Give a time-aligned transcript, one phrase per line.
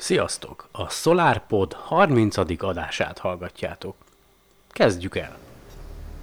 [0.00, 0.68] Sziasztok!
[0.72, 2.38] A SolarPod 30.
[2.60, 3.94] adását hallgatjátok.
[4.70, 5.36] Kezdjük el!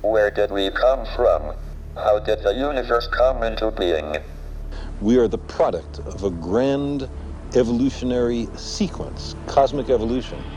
[0.01, 1.41] Where did we come from?
[1.95, 4.21] How did the universe come into being?
[4.99, 7.07] We are the product of a grand
[7.53, 10.56] evolutionary sequence, cosmic evolution.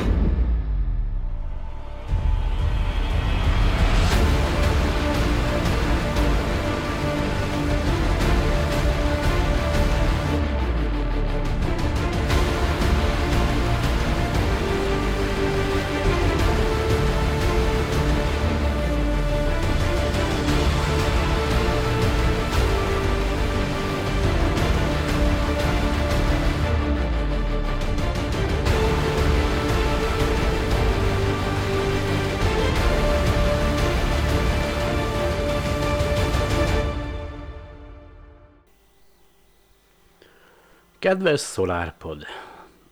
[41.11, 42.25] Kedves SolarPod!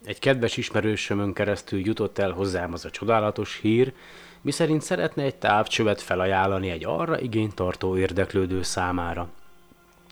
[0.05, 3.93] Egy kedves ismerősömön keresztül jutott el hozzám az a csodálatos hír,
[4.41, 9.29] miszerint szeretne egy távcsövet felajánlani egy arra igényt tartó érdeklődő számára.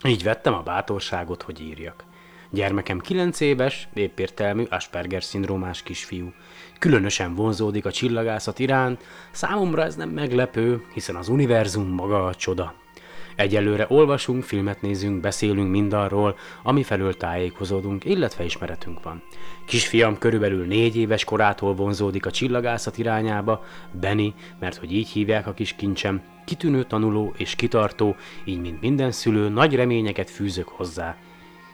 [0.03, 2.03] Így vettem a bátorságot, hogy írjak.
[2.49, 6.33] Gyermekem 9 éves, éppértelmű Asperger-szindrómás kisfiú.
[6.79, 12.73] Különösen vonzódik a csillagászat iránt, számomra ez nem meglepő, hiszen az univerzum maga a csoda.
[13.37, 19.23] Egyelőre olvasunk, filmet nézünk, beszélünk mindarról, ami felől tájékozódunk, illetve ismeretünk van.
[19.65, 25.53] Kisfiam körülbelül négy éves korától vonzódik a csillagászat irányába, Benny, mert hogy így hívják a
[25.53, 31.17] kis kincsem, kitűnő tanuló és kitartó, így mint minden szülő nagy reményeket fűzök hozzá.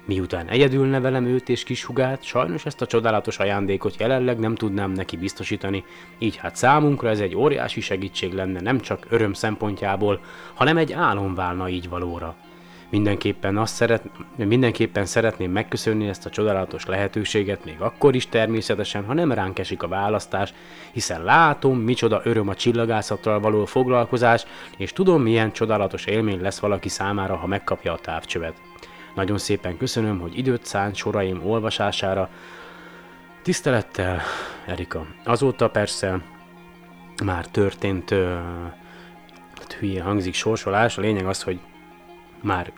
[0.06, 5.18] Miután egyedül nevelem őt és kishugát, sajnos ezt a csodálatos ajándékot jelenleg nem tudnám neki
[5.18, 5.84] biztosítani,
[6.18, 10.20] így hát számunkra ez egy óriási segítség lenne nem csak öröm szempontjából,
[10.54, 12.36] hanem egy álom válna így valóra.
[12.90, 14.04] Mindenképpen, azt szeret,
[14.36, 19.84] mindenképpen szeretném megköszönni ezt a csodálatos lehetőséget, még akkor is természetesen, ha nem ránk esik
[19.84, 20.54] a választás,
[20.92, 24.46] hiszen látom, micsoda öröm a csillagászattal való foglalkozás,
[24.78, 28.62] és tudom, milyen csodálatos élmény lesz valaki számára, ha megkapja a távcsövet.
[29.16, 32.30] Nagyon szépen köszönöm, hogy időt szánt soraim olvasására.
[33.42, 34.22] Tisztelettel,
[34.66, 35.06] Erika.
[35.24, 36.22] Azóta persze
[37.24, 38.34] már történt, ö,
[39.60, 41.60] hát hülye hangzik sorsolás, a lényeg az, hogy
[42.42, 42.72] már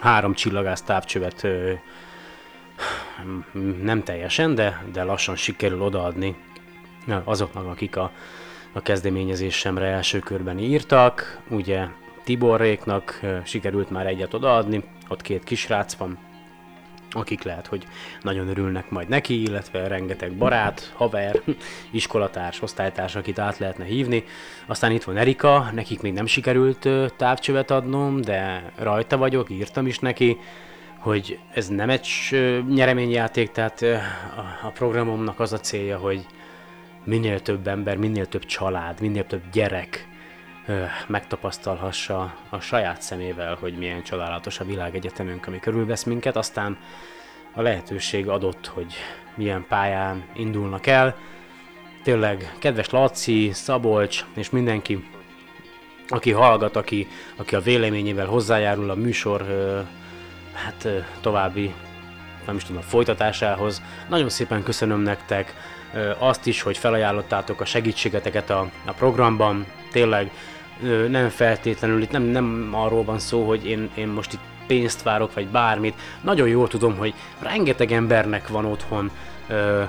[0.00, 1.72] három csillagász távcsövet ö,
[3.82, 6.36] nem teljesen, de, de lassan sikerül odaadni
[7.24, 8.12] azoknak, akik a,
[8.72, 11.40] a kezdeményezésemre első körben írtak.
[11.48, 11.86] Ugye
[12.30, 16.18] Tiborréknak sikerült már egyet odaadni, ott két kisrác van,
[17.10, 17.86] akik lehet, hogy
[18.22, 21.40] nagyon örülnek majd neki, illetve rengeteg barát, haver,
[21.90, 24.24] iskolatárs, osztálytárs, akit át lehetne hívni.
[24.66, 29.98] Aztán itt van Erika, nekik még nem sikerült távcsövet adnom, de rajta vagyok, írtam is
[29.98, 30.38] neki,
[30.98, 32.08] hogy ez nem egy
[32.68, 33.82] nyereményjáték, tehát
[34.62, 36.26] a programomnak az a célja, hogy
[37.04, 40.08] minél több ember, minél több család, minél több gyerek
[41.06, 46.78] megtapasztalhassa a saját szemével, hogy milyen csodálatos a világegyetemünk, ami körülvesz minket, aztán
[47.54, 48.94] a lehetőség adott, hogy
[49.34, 51.16] milyen pályán indulnak el.
[52.02, 55.08] Tényleg, kedves Laci, Szabolcs és mindenki,
[56.08, 59.46] aki hallgat, aki, aki a véleményével hozzájárul a műsor
[60.52, 60.88] hát
[61.20, 61.74] további
[62.46, 63.82] nem is tudom, folytatásához.
[64.08, 65.54] Nagyon szépen köszönöm nektek
[66.18, 69.66] azt is, hogy felajánlottátok a segítségeteket a, a programban.
[69.92, 70.30] Tényleg
[71.08, 75.34] nem feltétlenül, itt nem, nem arról van szó, hogy én, én most itt pénzt várok,
[75.34, 75.94] vagy bármit.
[76.20, 79.10] Nagyon jól tudom, hogy rengeteg embernek van otthon
[79.48, 79.82] ö,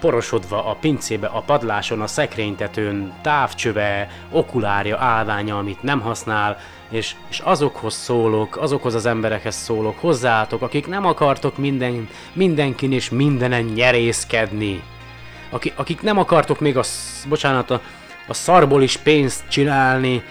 [0.00, 6.58] porosodva a pincébe, a padláson, a szekrénytetőn, távcsöve, okulárja, állványa, amit nem használ,
[6.88, 13.10] és, és azokhoz szólok, azokhoz az emberekhez szólok, hozzátok, akik nem akartok minden, mindenkin és
[13.10, 14.82] mindenen nyerészkedni.
[15.50, 16.82] Aki, akik nem akartok még a,
[17.28, 17.80] bocsánat, a,
[18.26, 20.22] a szarból is pénzt csinálni,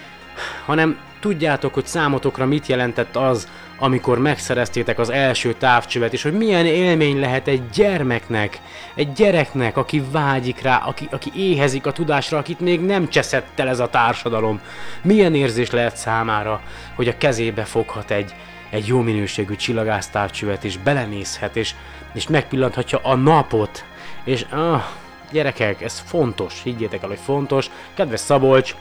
[0.66, 3.48] hanem tudjátok, hogy számotokra mit jelentett az,
[3.80, 8.60] amikor megszereztétek az első távcsövet, és hogy milyen élmény lehet egy gyermeknek,
[8.96, 13.68] egy gyereknek, aki vágyik rá, aki, aki éhezik a tudásra, akit még nem cseszett el
[13.68, 14.60] ez a társadalom.
[15.02, 16.62] Milyen érzés lehet számára,
[16.96, 18.36] hogy a kezébe foghat egy,
[18.70, 21.74] egy jó minőségű csillagásztávcsövet, és belenézhet, és,
[22.14, 23.86] és megpillanthatja a napot,
[24.24, 24.84] és ah,
[25.32, 27.70] gyerekek, ez fontos, higgyétek el, hogy fontos.
[27.94, 28.76] Kedves Szabolcs,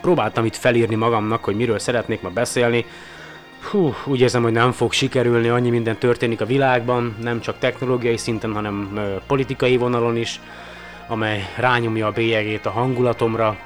[0.00, 2.84] próbáltam itt felírni magamnak, hogy miről szeretnék ma beszélni.
[3.70, 8.16] Hú, úgy érzem, hogy nem fog sikerülni, annyi minden történik a világban, nem csak technológiai
[8.16, 10.40] szinten, hanem ö, politikai vonalon is,
[11.08, 13.56] amely rányomja a bélyegét a hangulatomra,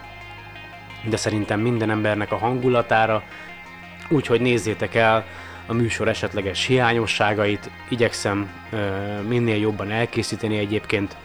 [1.08, 3.22] de szerintem minden embernek a hangulatára,
[4.08, 5.24] úgyhogy nézzétek el
[5.66, 8.76] a műsor esetleges hiányosságait, igyekszem ö,
[9.28, 11.16] minél jobban elkészíteni egyébként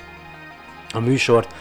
[0.94, 1.56] a műsort,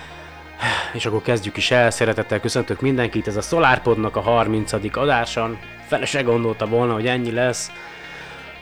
[0.92, 4.72] és akkor kezdjük is el, szeretettel köszöntök mindenkit, ez a SolarPodnak a 30.
[4.92, 7.70] adáson, fele se gondolta volna, hogy ennyi lesz,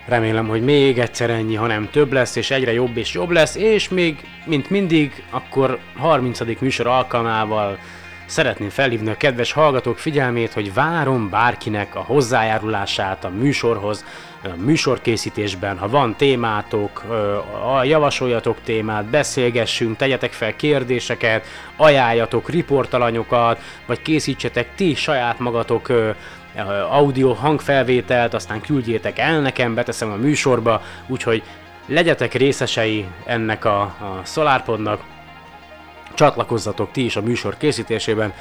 [0.06, 3.88] remélem, hogy még egyszer ennyi, hanem több lesz, és egyre jobb és jobb lesz, és
[3.88, 6.60] még, mint mindig, akkor 30.
[6.60, 7.78] műsor alkalmával
[8.26, 14.04] szeretném felhívni a kedves hallgatók figyelmét, hogy várom bárkinek a hozzájárulását a műsorhoz,
[14.44, 17.02] a műsorkészítésben, ha van témátok,
[17.82, 21.46] javasoljatok témát, beszélgessünk, tegyetek fel kérdéseket,
[21.76, 25.92] ajánljatok riportalanyokat, vagy készítsetek ti saját magatok
[26.90, 31.42] audio hangfelvételt, aztán küldjétek el nekem, beteszem a műsorba, úgyhogy
[31.86, 35.00] legyetek részesei ennek a, a SolarPodnak,
[36.14, 38.32] csatlakozzatok ti is a műsor készítésében.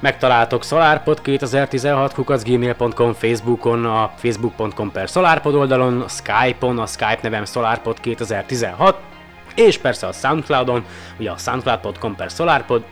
[0.00, 8.00] Megtaláltok SolarPod 2016 kukacgmail.com, Facebookon, a facebook.com per SolarPod oldalon, Skype-on, a Skype nevem SolarPod
[8.00, 8.98] 2016,
[9.54, 10.84] és persze a Soundcloudon,
[11.18, 12.84] ugye a soundcloud.com per SolarPod,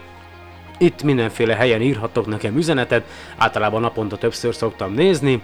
[0.78, 3.04] itt mindenféle helyen írhattok nekem üzenetet,
[3.36, 5.42] általában naponta többször szoktam nézni,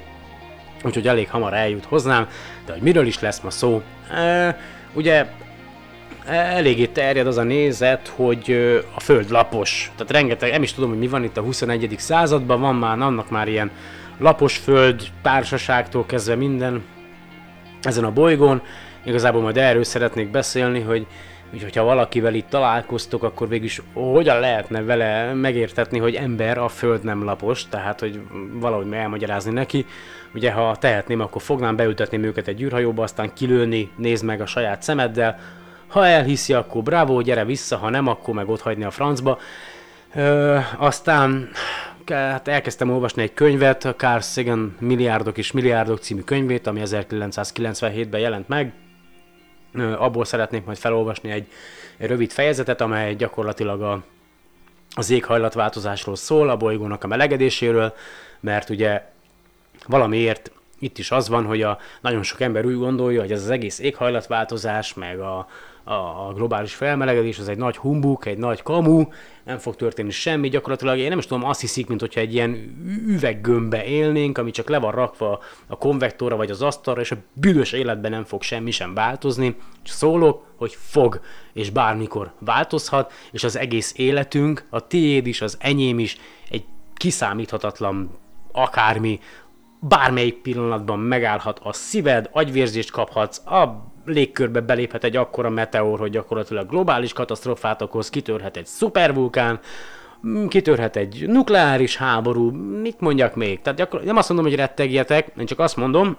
[0.84, 2.28] úgyhogy elég hamar eljut hozzám,
[2.66, 3.82] de hogy miről is lesz ma szó?
[4.10, 4.58] E,
[4.92, 5.26] ugye
[6.26, 8.50] eléggé terjed az a nézet, hogy
[8.94, 9.92] a föld lapos.
[9.96, 11.94] Tehát rengeteg, nem is tudom, hogy mi van itt a 21.
[11.98, 13.70] században, van már, annak már ilyen
[14.18, 16.84] lapos föld, társaságtól kezdve minden
[17.82, 18.62] ezen a bolygón.
[19.04, 21.06] Igazából majd erről szeretnék beszélni, hogy
[21.54, 27.04] Úgyhogy ha valakivel itt találkoztok, akkor végülis hogyan lehetne vele megértetni, hogy ember a föld
[27.04, 28.20] nem lapos, tehát hogy
[28.52, 29.86] valahogy elmagyarázni neki.
[30.34, 34.82] Ugye ha tehetném, akkor fognám, beültetném őket egy űrhajóba, aztán kilőni, nézd meg a saját
[34.82, 35.38] szemeddel.
[35.94, 39.38] Ha elhiszi, akkor bravo, gyere vissza, ha nem, akkor meg ott hagyni a francba.
[40.14, 41.50] Ö, aztán
[42.06, 48.20] hát elkezdtem olvasni egy könyvet, a Carl Sagan Milliárdok és Milliárdok című könyvét, ami 1997-ben
[48.20, 48.72] jelent meg.
[49.72, 51.46] Ö, abból szeretnék majd felolvasni egy,
[51.96, 54.04] egy rövid fejezetet, amely gyakorlatilag a,
[54.94, 57.94] az éghajlatváltozásról szól, a bolygónak a melegedéséről,
[58.40, 59.02] mert ugye
[59.86, 63.50] valamiért itt is az van, hogy a, nagyon sok ember úgy gondolja, hogy ez az
[63.50, 65.46] egész éghajlatváltozás, meg a,
[65.84, 69.04] a, globális felmelegedés, az egy nagy humbuk, egy nagy kamu,
[69.44, 72.76] nem fog történni semmi, gyakorlatilag én nem is tudom, azt hiszik, mint hogyha egy ilyen
[73.06, 77.72] üveggömbbe élnénk, ami csak le van rakva a konvektorra vagy az asztalra, és a büdös
[77.72, 79.56] életben nem fog semmi sem változni.
[79.82, 81.20] Csak szólok, hogy fog,
[81.52, 86.16] és bármikor változhat, és az egész életünk, a tiéd is, az enyém is,
[86.50, 86.64] egy
[86.94, 88.10] kiszámíthatatlan
[88.52, 89.20] akármi,
[89.80, 96.68] bármelyik pillanatban megállhat a szíved, agyvérzést kaphatsz, a légkörbe beléphet egy akkora meteor, hogy gyakorlatilag
[96.68, 99.60] globális katasztrofát okoz, kitörhet egy szupervulkán,
[100.26, 102.50] mm, kitörhet egy nukleáris háború,
[102.80, 103.60] mit mondjak még?
[103.60, 106.16] Tehát gyakor- nem azt mondom, hogy rettegjetek, én csak azt mondom,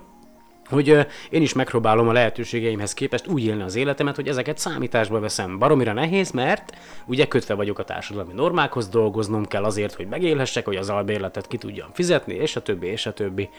[0.69, 0.87] hogy
[1.29, 5.59] én is megpróbálom a lehetőségeimhez képest úgy élni az életemet, hogy ezeket számításba veszem.
[5.59, 10.75] Baromira nehéz, mert ugye kötve vagyok a társadalmi normákhoz, dolgoznom kell azért, hogy megélhessek, hogy
[10.75, 13.49] az albérletet ki tudjam fizetni, és a többi, és a többi.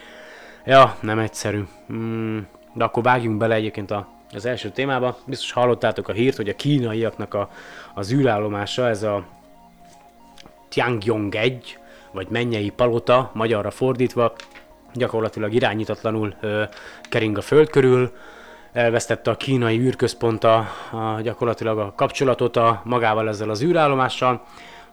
[0.65, 1.63] Ja, nem egyszerű.
[1.87, 5.19] Hmm, de akkor vágjunk bele egyébként a, az első témába.
[5.27, 7.51] Biztos hallottátok a hírt, hogy a kínaiaknak a,
[7.95, 9.25] az űrállomása, ez a
[10.69, 11.79] Tiangyong 1,
[12.13, 14.33] vagy Mennyei Palota, magyarra fordítva,
[14.95, 16.63] gyakorlatilag irányítatlanul ö,
[17.03, 18.13] kering a föld körül,
[18.73, 20.57] elvesztette a kínai űrközpont a,
[20.91, 24.45] a, gyakorlatilag a kapcsolatot a, magával ezzel az űrállomással.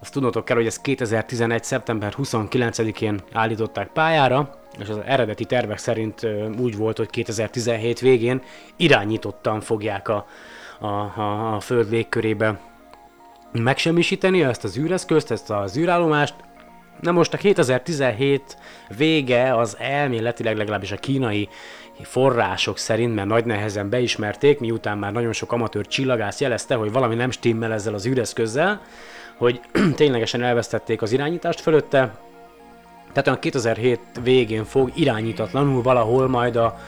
[0.04, 1.64] Azt tudnotok kell, hogy ezt 2011.
[1.64, 6.28] szeptember 29-én állították pályára, és az eredeti tervek szerint
[6.60, 8.42] úgy volt, hogy 2017 végén
[8.76, 10.26] irányítottan fogják a,
[10.80, 12.60] a, a, a föld légkörébe
[13.52, 16.36] megsemmisíteni ezt az űreszközt, ezt az űrállomást.
[17.02, 18.58] Na most a 2017
[18.98, 21.50] vége az elméletileg legalábbis a kínai
[22.02, 27.16] források szerint, mert nagy nehezen beismerték, miután már nagyon sok amatőr csillagász jelezte, hogy valami
[27.16, 28.82] nem stimmel ezzel az űreszközzel,
[29.38, 29.60] hogy
[29.96, 32.16] ténylegesen elvesztették az irányítást fölötte,
[33.10, 36.80] Tehát olyan 2007 végén fog irányítatlanul valahol majd a,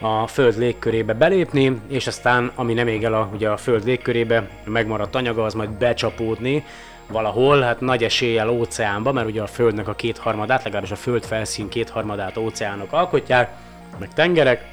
[0.00, 4.48] a Föld légkörébe belépni, és aztán, ami nem ég el a, ugye a Föld légkörébe,
[4.64, 6.64] megmaradt anyaga, az majd becsapódni
[7.06, 11.68] valahol, hát nagy eséllyel óceánba, mert ugye a Földnek a kétharmadát, legalábbis a Föld felszín
[11.68, 13.50] kétharmadát óceánok alkotják,
[13.98, 14.64] meg tengerek,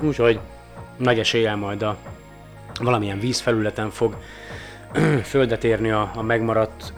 [0.00, 0.38] úgyhogy
[0.96, 1.96] nagy eséllyel majd a
[2.80, 4.16] valamilyen vízfelületen fog
[5.32, 6.92] földet érni a, a megmaradt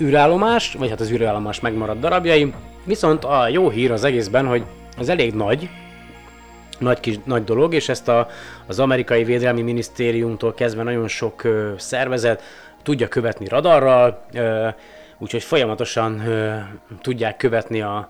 [0.00, 2.52] űrállomás, vagy hát az űrállomás megmaradt darabjai.
[2.84, 4.64] Viszont a jó hír az egészben, hogy
[4.98, 5.68] az elég nagy,
[6.78, 8.28] nagy, kis, nagy dolog, és ezt a,
[8.66, 12.42] az amerikai védelmi minisztériumtól kezdve nagyon sok ö, szervezet
[12.82, 14.68] tudja követni radarral, ö,
[15.18, 16.56] úgyhogy folyamatosan ö,
[17.02, 18.08] tudják követni a,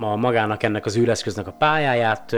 [0.00, 2.36] a magának ennek az űreszköznek a pályáját.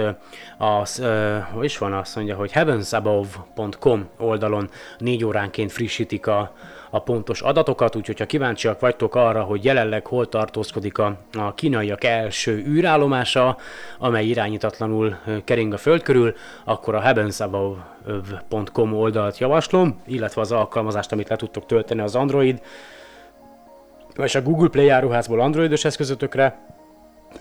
[0.59, 1.05] Az,
[1.53, 6.53] hogy is van, azt mondja, hogy heavensabove.com oldalon négy óránként frissítik a,
[6.91, 12.05] a pontos adatokat, úgyhogy ha kíváncsiak vagytok arra, hogy jelenleg hol tartózkodik a, a kínaiak
[12.05, 13.57] első űrállomása,
[13.99, 16.35] amely irányítatlanul kering a föld körül,
[16.65, 22.61] akkor a heavensabove.com oldalt javaslom, illetve az alkalmazást, amit le tudtok tölteni az Android,
[24.17, 26.74] és a Google Play áruházból androidos eszközötökre,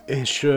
[0.05, 0.49] és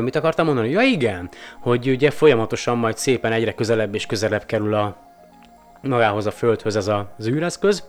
[0.00, 0.70] mit akartam mondani?
[0.70, 1.28] Ja igen,
[1.60, 4.96] hogy ugye folyamatosan majd szépen egyre közelebb és közelebb kerül a
[5.80, 7.84] magához a földhöz ez az űreszköz,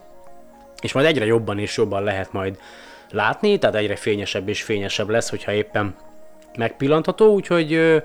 [0.82, 2.60] és majd egyre jobban és jobban lehet majd
[3.12, 5.96] látni, tehát egyre fényesebb és fényesebb lesz, hogyha éppen
[6.58, 8.02] megpillantható, úgyhogy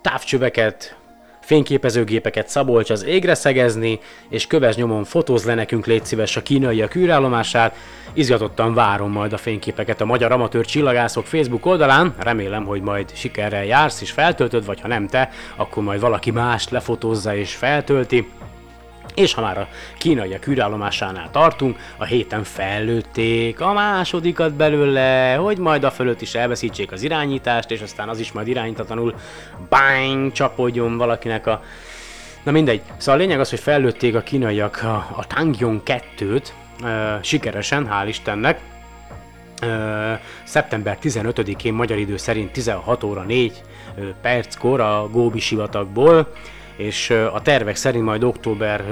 [0.00, 0.96] távcsöveket,
[1.46, 6.94] fényképezőgépeket Szabolcs az égre szegezni, és köves nyomon fotóz le nekünk légy szíves a kínaiak
[6.94, 7.76] űrállomását.
[8.12, 13.64] Izgatottan várom majd a fényképeket a Magyar Amatőr Csillagászok Facebook oldalán, remélem, hogy majd sikerrel
[13.64, 18.28] jársz és feltöltöd, vagy ha nem te, akkor majd valaki más lefotózza és feltölti.
[19.16, 19.68] És ha már a
[19.98, 26.92] kínaiak űrállomásánál tartunk, a héten fellőtték a másodikat belőle, hogy majd a fölött is elveszítsék
[26.92, 29.14] az irányítást, és aztán az is majd irányítatlanul
[29.68, 31.62] bang, csapodjon valakinek a...
[32.42, 32.80] Na mindegy.
[32.96, 36.48] Szóval a lényeg az, hogy fellőtték a kínaiak a, a Tangyong 2-t,
[36.82, 36.88] uh,
[37.22, 38.60] sikeresen, hál' Istennek,
[39.62, 43.62] Uh, szeptember 15-én magyar idő szerint 16 óra 4
[43.96, 46.32] uh, perckor a Góbi sivatagból
[46.76, 48.84] és a tervek szerint majd október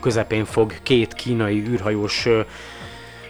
[0.00, 2.28] közepén fog két kínai űrhajós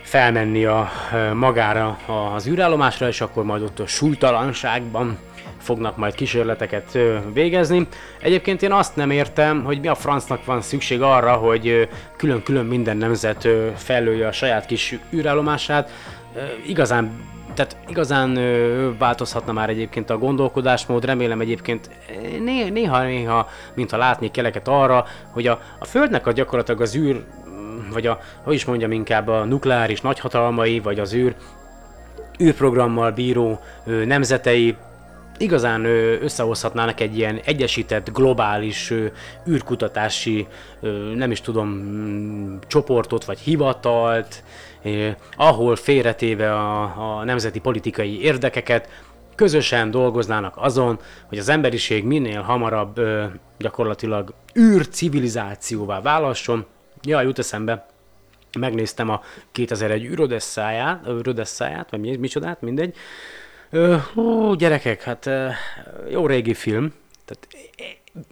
[0.03, 0.91] felmenni a
[1.35, 1.99] magára
[2.35, 5.19] az űrállomásra, és akkor majd ott a súlytalanságban
[5.59, 6.99] fognak majd kísérleteket
[7.33, 7.87] végezni.
[8.21, 12.97] Egyébként én azt nem értem, hogy mi a francnak van szükség arra, hogy külön-külön minden
[12.97, 15.91] nemzet fellője a saját kis űrállomását.
[16.67, 21.91] Igazán tehát igazán ö, változhatna már egyébként a gondolkodásmód, remélem egyébként
[22.73, 27.25] néha-néha, mintha látnék keleket arra, hogy a, a Földnek a gyakorlatilag az űr,
[27.93, 31.35] vagy a, hogy is mondjam inkább a nukleáris nagyhatalmai, vagy az űr,
[32.43, 34.77] űrprogrammal bíró ö, nemzetei
[35.39, 39.07] igazán ö, összehozhatnának egy ilyen egyesített, globális ö,
[39.49, 40.47] űrkutatási,
[40.81, 44.43] ö, nem is tudom, mm, csoportot vagy hivatalt,
[45.37, 46.83] ahol félretéve a,
[47.19, 48.89] a nemzeti politikai érdekeket,
[49.35, 50.99] közösen dolgoznának azon,
[51.29, 53.25] hogy az emberiség minél hamarabb ö,
[53.59, 56.67] gyakorlatilag űr civilizációvá válasson.
[57.03, 57.87] Ja, jut eszembe,
[58.59, 59.21] megnéztem a
[59.53, 62.97] 2001 űrodesszáját, űrodesszáját, vagy mi, micsodát, mindegy.
[63.71, 65.49] Ö, hú, gyerekek, hát ö,
[66.11, 66.93] jó régi film,
[67.25, 67.49] tehát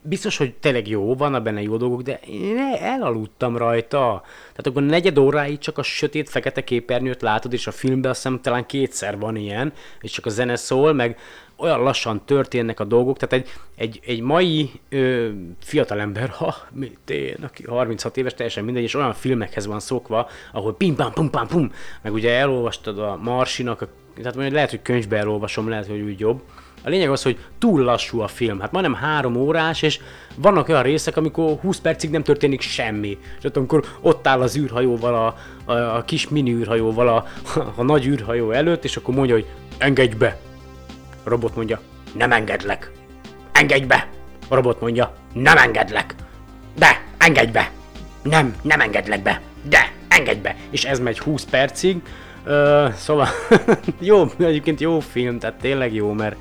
[0.03, 4.23] biztos, hogy tényleg jó, vannak benne jó dolgok, de én elaludtam rajta.
[4.51, 8.41] Tehát akkor negyed óráig csak a sötét fekete képernyőt látod, és a filmben azt hiszem
[8.41, 11.19] talán kétszer van ilyen, és csak a zene szól, meg
[11.57, 15.29] olyan lassan történnek a dolgok, tehát egy, egy, egy mai ö,
[15.61, 20.77] fiatalember, ha, mint én, aki 36 éves, teljesen mindegy, és olyan filmekhez van szokva, ahol
[20.77, 21.73] pim pam pum pam pum,
[22.03, 26.21] meg ugye elolvastad a Marsinak, a, tehát mondjuk lehet, hogy könyvbe elolvasom, lehet, hogy úgy
[26.21, 26.43] jobb,
[26.83, 30.01] a lényeg az, hogy túl lassú a film, hát majdnem három órás, és
[30.37, 33.19] vannak olyan részek, amikor 20 percig nem történik semmi.
[33.39, 35.35] És ott, amikor ott áll az űrhajóval, a,
[35.73, 37.27] a, a kis mini űrhajóval a,
[37.77, 39.47] a nagy űrhajó előtt, és akkor mondja, hogy
[39.79, 40.39] engedj be.
[41.25, 41.81] A robot mondja,
[42.13, 42.91] nem engedlek.
[43.53, 44.09] Engedj be.
[44.49, 46.15] A robot mondja, nem engedlek.
[46.79, 47.71] De, engedj be.
[48.23, 49.41] Nem, nem engedlek be.
[49.63, 50.57] De, engedj be.
[50.71, 52.03] És ez megy 20 percig.
[52.45, 53.29] Ö, szóval
[53.99, 56.37] jó, egyébként jó film, tehát tényleg jó, mert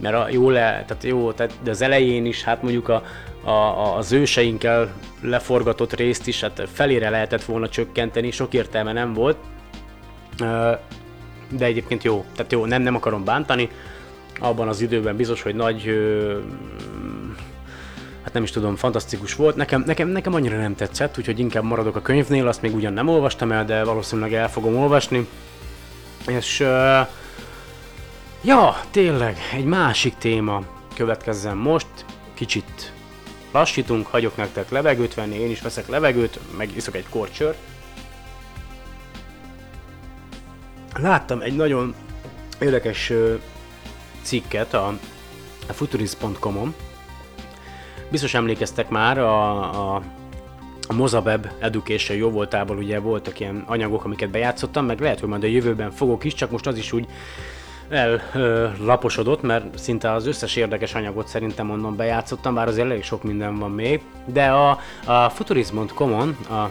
[0.00, 3.02] mert a, jó le, tehát jó, tehát, de az elején is, hát mondjuk a,
[3.44, 9.36] a, az őseinkkel leforgatott részt is, hát felére lehetett volna csökkenteni, sok értelme nem volt.
[11.50, 13.68] De egyébként jó, tehát jó, nem, nem akarom bántani.
[14.40, 15.84] Abban az időben biztos, hogy nagy,
[18.22, 19.56] hát nem is tudom, fantasztikus volt.
[19.56, 23.08] Nekem, nekem, nekem annyira nem tetszett, úgyhogy inkább maradok a könyvnél, azt még ugyan nem
[23.08, 25.28] olvastam el, de valószínűleg el fogom olvasni.
[26.26, 26.64] És
[28.46, 30.62] Ja, tényleg, egy másik téma
[30.94, 31.86] következzen most.
[32.34, 32.92] Kicsit
[33.52, 37.58] lassítunk, hagyok nektek levegőt venni, én is veszek levegőt, meg iszok egy korcsört.
[40.94, 41.94] Láttam egy nagyon
[42.60, 43.12] érdekes
[44.22, 44.98] cikket a,
[45.68, 46.74] a futurist.com-on.
[48.10, 50.02] Biztos emlékeztek már a, a,
[50.88, 55.44] a Mozabeb Education jó voltából ugye voltak ilyen anyagok, amiket bejátszottam, meg lehet, hogy majd
[55.44, 57.06] a jövőben fogok is, csak most az is úgy
[57.88, 63.58] ellaposodott, mert szinte az összes érdekes anyagot szerintem onnan bejátszottam, bár azért elég sok minden
[63.58, 66.70] van még, de a, a futurism.com-on a,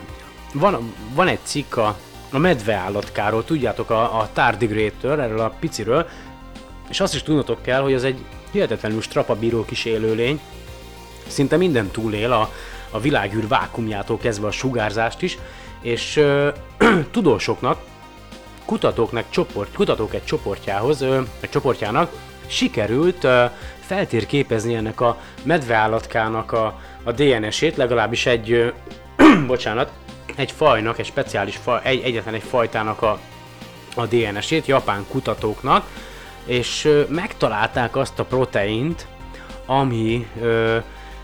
[0.54, 1.98] van, van egy cikk a,
[2.32, 6.08] a medveállatkáról, tudjátok, a, a tardigrade erről a piciről,
[6.90, 8.18] és azt is tudnotok kell, hogy az egy
[8.52, 10.40] hihetetlenül strapabíró kis élőlény,
[11.28, 12.50] szinte minden túlél, a,
[12.90, 15.38] a világűr vákumjától kezdve a sugárzást is,
[15.82, 16.50] és ö,
[17.12, 17.78] tudósoknak
[18.66, 21.02] kutatóknak csoport, kutatók egy csoportjához,
[21.40, 22.12] egy csoportjának
[22.48, 23.28] sikerült
[23.80, 28.74] feltérképezni ennek a medveállatkának a, a DNS-ét, legalábbis egy,
[29.48, 29.92] bocsánat,
[30.36, 33.20] egy fajnak, egy speciális faj, egy, egyetlen egy fajtának a,
[33.96, 35.86] a DNS-ét, japán kutatóknak,
[36.46, 39.08] és megtalálták azt a proteint,
[39.66, 40.78] ami ö,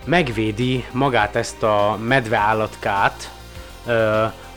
[0.06, 3.32] megvédi magát ezt a medveállatkát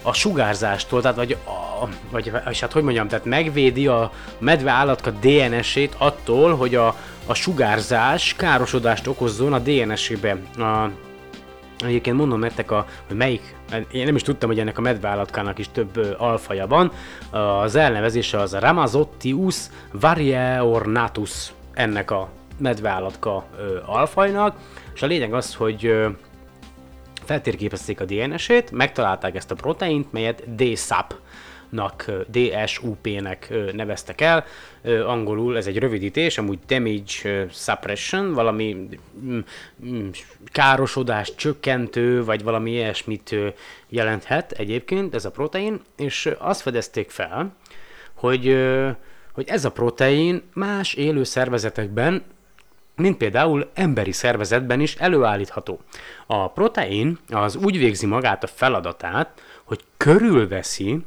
[0.06, 1.36] a sugárzástól, tehát vagy,
[1.80, 6.96] a, vagy és hát hogy mondjam, tehát megvédi a medve állatka DNS-ét attól, hogy a,
[7.26, 10.36] a sugárzás károsodást okozzon a DNS-ébe.
[10.58, 10.90] A,
[11.84, 13.56] Egyébként mondom nektek, a, hogy melyik,
[13.90, 16.92] én nem is tudtam, hogy ennek a medveállatkának is több ö, alfaja van.
[17.62, 19.56] Az elnevezése az Ramazottius
[19.92, 23.44] varieornatus ennek a medveállatka
[23.86, 24.56] alfajnak,
[24.94, 26.08] és a lényeg az, hogy ö,
[27.24, 31.14] feltérképezték a DNS-ét, megtalálták ezt a proteint, melyet DSAP
[31.74, 34.44] nak, DSUP-nek neveztek el.
[35.06, 38.88] Angolul ez egy rövidítés, amúgy Damage Suppression, valami
[39.24, 39.38] mm,
[39.86, 40.08] mm,
[40.46, 43.36] károsodás csökkentő, vagy valami ilyesmit
[43.88, 47.56] jelenthet egyébként ez a protein, és azt fedezték fel,
[48.14, 48.56] hogy,
[49.32, 52.22] hogy ez a protein más élő szervezetekben
[52.96, 55.80] mint például emberi szervezetben is előállítható.
[56.26, 60.98] A protein az úgy végzi magát a feladatát, hogy körülveszi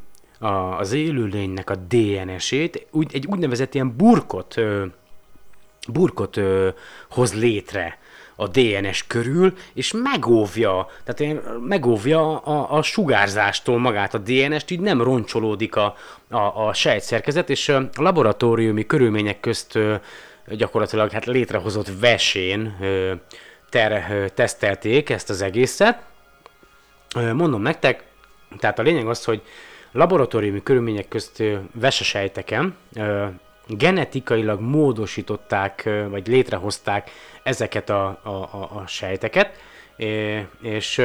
[0.77, 4.55] az élőlénynek a DNS-ét, úgy, egy úgynevezett ilyen burkot,
[5.87, 6.39] burkot
[7.09, 7.97] hoz létre
[8.35, 14.79] a DNS körül, és megóvja, tehát ilyen, megóvja a, a sugárzástól magát a DNS-t, így
[14.79, 15.95] nem roncsolódik a,
[16.29, 19.79] a, a sejtszerkezet, és a laboratóriumi körülmények közt
[20.49, 22.77] gyakorlatilag hát létrehozott vesén
[23.69, 26.03] ter, ö, tesztelték ezt az egészet.
[27.33, 28.03] Mondom nektek,
[28.59, 29.41] tehát a lényeg az, hogy
[29.91, 32.75] laboratóriumi körülmények közt vesesejteken
[33.67, 37.11] genetikailag módosították, vagy létrehozták
[37.43, 39.51] ezeket a, a, a, a sejteket,
[40.61, 40.95] és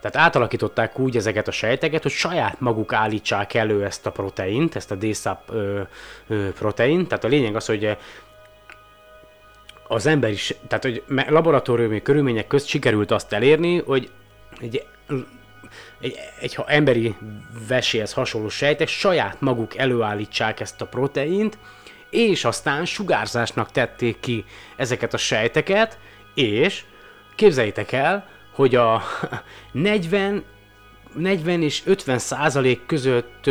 [0.00, 4.90] tehát átalakították úgy ezeket a sejteket, hogy saját maguk állítsák elő ezt a proteint, ezt
[4.90, 5.52] a DSAP
[6.58, 7.08] proteint.
[7.08, 7.96] Tehát a lényeg az, hogy
[9.90, 14.10] az ember is, tehát hogy laboratóriumi körülmények közt sikerült azt elérni, hogy
[14.60, 14.86] egy,
[16.00, 17.14] egy, egy ha emberi
[17.68, 21.58] veséhez hasonló sejtek saját maguk előállítsák ezt a proteint,
[22.10, 24.44] és aztán sugárzásnak tették ki
[24.76, 25.98] ezeket a sejteket,
[26.34, 26.84] és
[27.34, 29.02] képzeljétek el, hogy a
[29.72, 30.44] 40,
[31.14, 33.50] 40 és 50 százalék között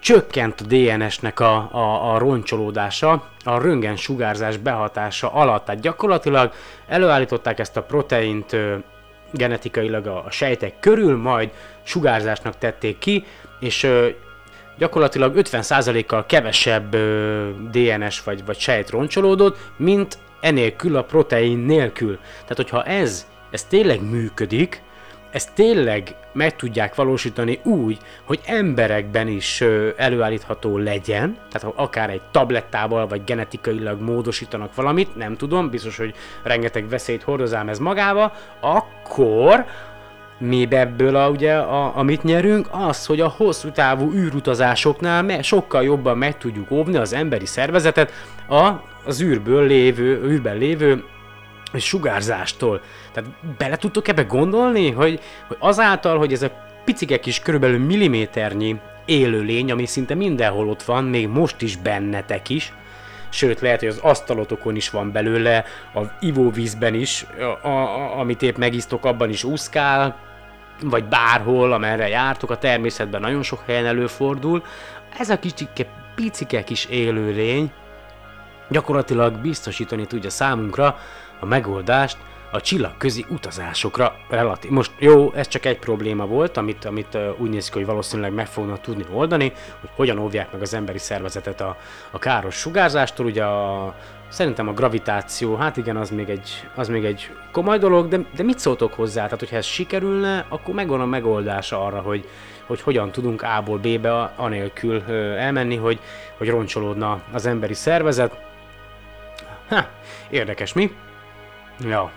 [0.00, 5.64] csökkent a DNS-nek a, a, a roncsolódása, a röntgen sugárzás behatása alatt.
[5.64, 6.52] Tehát gyakorlatilag
[6.86, 8.76] előállították ezt a proteint ö,
[9.32, 11.50] genetikailag a, a sejtek körül, majd
[11.82, 13.24] sugárzásnak tették ki,
[13.60, 14.08] és ö,
[14.78, 22.18] gyakorlatilag 50%-kal kevesebb ö, DNS vagy, vagy sejt roncsolódott, mint enélkül a protein nélkül.
[22.32, 24.82] Tehát, hogyha ez, ez tényleg működik,
[25.30, 29.64] ezt tényleg meg tudják valósítani úgy, hogy emberekben is
[29.96, 36.88] előállítható legyen, tehát akár egy tablettával vagy genetikailag módosítanak valamit, nem tudom, biztos, hogy rengeteg
[36.88, 39.64] veszélyt hordozám ez magába, akkor
[40.38, 45.82] mi ebből a, ugye, a, amit nyerünk, az, hogy a hosszú távú űrutazásoknál me, sokkal
[45.82, 48.12] jobban meg tudjuk óvni az emberi szervezetet
[48.48, 48.70] a,
[49.04, 51.04] az űrből lévő, űrben lévő
[51.74, 52.80] sugárzástól.
[53.12, 56.50] Tehát bele tudtok ebbe gondolni, hogy, hogy azáltal, hogy ez a
[56.84, 62.72] picike kis körülbelül milliméternyi élőlény, ami szinte mindenhol ott van, még most is bennetek is,
[63.28, 67.26] sőt lehet, hogy az asztalotokon is van belőle, az ivóvízben is,
[67.62, 70.16] a, a, a, amit épp megisztok, abban is úszkál,
[70.82, 74.62] vagy bárhol, amerre jártok, a természetben nagyon sok helyen előfordul.
[75.18, 75.68] Ez a kicsi,
[76.14, 77.72] picike kis élőlény,
[78.68, 80.98] gyakorlatilag biztosítani tudja számunkra
[81.40, 82.16] a megoldást
[82.50, 84.70] a csillagközi utazásokra relatív.
[84.70, 88.46] Most jó, ez csak egy probléma volt, amit, amit úgy néz ki, hogy valószínűleg meg
[88.46, 91.76] fognak tudni oldani, hogy hogyan óvják meg az emberi szervezetet a,
[92.10, 93.26] a káros sugárzástól.
[93.26, 93.94] Ugye a,
[94.28, 98.42] szerintem a gravitáció, hát igen, az még egy, az még egy komoly dolog, de, de
[98.42, 99.24] mit szóltok hozzá?
[99.24, 102.28] Tehát, hogyha ez sikerülne, akkor megvan a megoldása arra, hogy,
[102.66, 105.02] hogy hogyan tudunk A-ból B-be anélkül
[105.38, 105.98] elmenni, hogy,
[106.36, 108.38] hogy roncsolódna az emberi szervezet.
[109.68, 109.86] Ha,
[110.30, 110.92] érdekes mi?
[111.80, 112.10] Ja,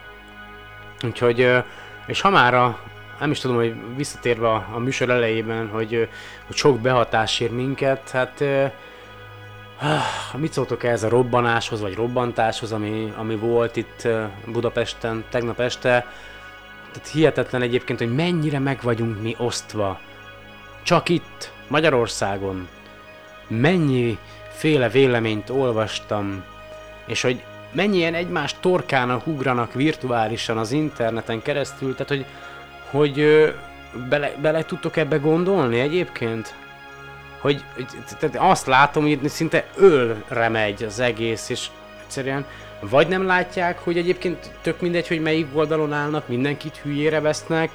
[1.04, 1.63] Úgyhogy,
[2.06, 2.80] és ha már a,
[3.20, 6.10] nem is tudom, hogy visszatérve a, a műsor elejében, hogy,
[6.46, 8.72] hogy sok behatás ér minket, hát uh,
[10.38, 14.08] mit szóltok ez a robbanáshoz, vagy robbantáshoz, ami, ami volt itt
[14.46, 16.06] Budapesten tegnap este,
[16.92, 20.00] tehát hihetetlen egyébként, hogy mennyire meg vagyunk mi osztva.
[20.84, 22.68] Csak itt, Magyarországon.
[23.48, 24.18] Mennyi
[24.50, 26.44] féle véleményt olvastam,
[27.06, 32.25] és hogy mennyien egymás torkának ugranak virtuálisan az interneten keresztül, tehát hogy,
[32.89, 33.25] hogy
[34.09, 36.55] bele, bele tudtok ebbe gondolni egyébként?
[37.39, 37.63] Hogy,
[38.19, 41.67] tehát azt látom, hogy szinte ölre megy az egész, és
[42.03, 42.45] egyszerűen
[42.89, 47.71] vagy nem látják, hogy egyébként tök mindegy, hogy melyik oldalon állnak, mindenkit hülyére vesznek.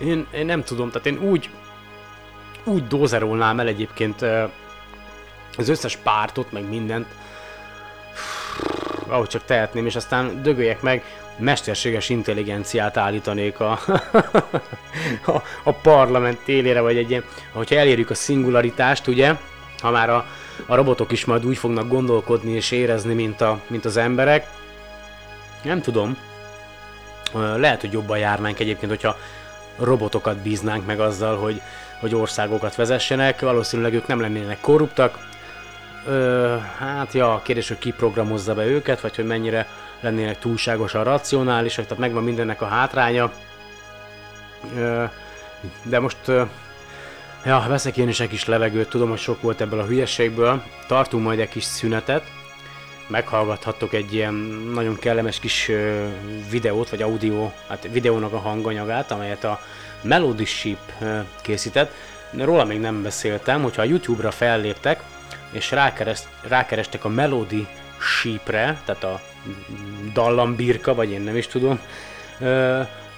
[0.00, 1.50] Én, én nem tudom, tehát én úgy,
[2.64, 4.22] úgy dózerolnám el egyébként
[5.56, 7.06] az összes pártot, meg mindent,
[9.08, 11.04] ahogy csak tehetném, és aztán dögöljek meg,
[11.36, 13.70] mesterséges intelligenciát állítanék a,
[15.26, 19.34] a, a parlament télére, vagy egy ilyen, hogyha elérjük a szingularitást, ugye,
[19.82, 20.26] ha már a,
[20.66, 24.46] a robotok is majd úgy fognak gondolkodni és érezni, mint, a, mint az emberek,
[25.62, 26.16] nem tudom,
[27.56, 29.16] lehet, hogy jobban járnánk egyébként, hogyha
[29.78, 31.60] robotokat bíznánk meg azzal, hogy,
[32.00, 35.18] hogy országokat vezessenek, valószínűleg ők nem lennének korruptak,
[36.06, 39.66] Ö, hát ja, kérdés, hogy ki programozza be őket, vagy hogy mennyire
[40.00, 43.32] lennének túlságosan racionálisak, tehát megvan mindennek a hátránya.
[44.76, 45.04] Ö,
[45.82, 46.42] de most, ö,
[47.44, 50.62] ja, veszek én is egy kis levegőt, tudom, hogy sok volt ebből a hülyeségből.
[50.86, 52.24] Tartunk majd egy kis szünetet,
[53.06, 54.34] meghallgathattok egy ilyen
[54.74, 55.70] nagyon kellemes kis
[56.50, 59.60] videót, vagy audio, hát videónak a hanganyagát, amelyet a
[60.00, 61.92] Melody Sheep ö, készített.
[62.36, 65.02] Róla még nem beszéltem, hogyha a YouTube-ra felléptek,
[65.54, 67.66] és rákereszt, rákerestek a Melody
[67.98, 69.20] Sheepre, tehát a
[70.12, 71.80] dallambirka, vagy én nem is tudom,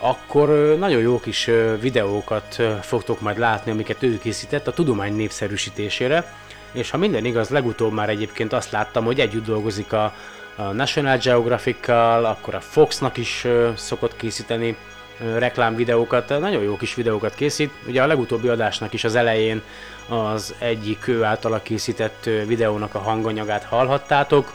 [0.01, 6.35] akkor nagyon jó kis videókat fogtok majd látni, amiket ő készített a tudomány népszerűsítésére,
[6.73, 10.15] és ha minden igaz, legutóbb már egyébként azt láttam, hogy együtt dolgozik a,
[10.57, 14.77] a National Geographic-kal, akkor a Foxnak is szokott készíteni
[15.19, 17.73] reklámvideókat, nagyon jó kis videókat készít.
[17.87, 19.63] Ugye a legutóbbi adásnak is az elején
[20.09, 24.53] az egyik ő általa készített videónak a hanganyagát hallhattátok.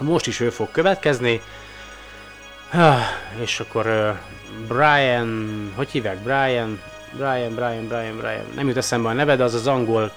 [0.00, 1.40] Most is ő fog következni.
[3.42, 4.16] És akkor
[4.68, 6.18] Brian, hogy hívják?
[6.18, 6.80] Brian,
[7.12, 10.12] Brian, Brian, Brian, Brian, nem jut eszembe a neve, az az angol,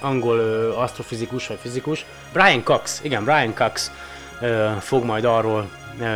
[0.00, 2.04] angol asztrofizikus vagy fizikus.
[2.32, 3.90] Brian Cox, igen, Brian Cox
[4.80, 5.70] fog majd arról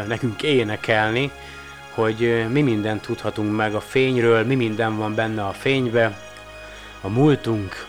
[0.07, 1.31] nekünk énekelni,
[1.95, 6.19] hogy mi mindent tudhatunk meg a fényről, mi minden van benne a fénybe,
[7.01, 7.87] a múltunk,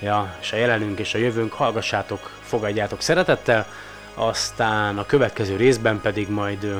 [0.00, 3.66] ja, és a jelenünk és a jövőnk, hallgassátok, fogadjátok szeretettel,
[4.14, 6.74] aztán a következő részben pedig majd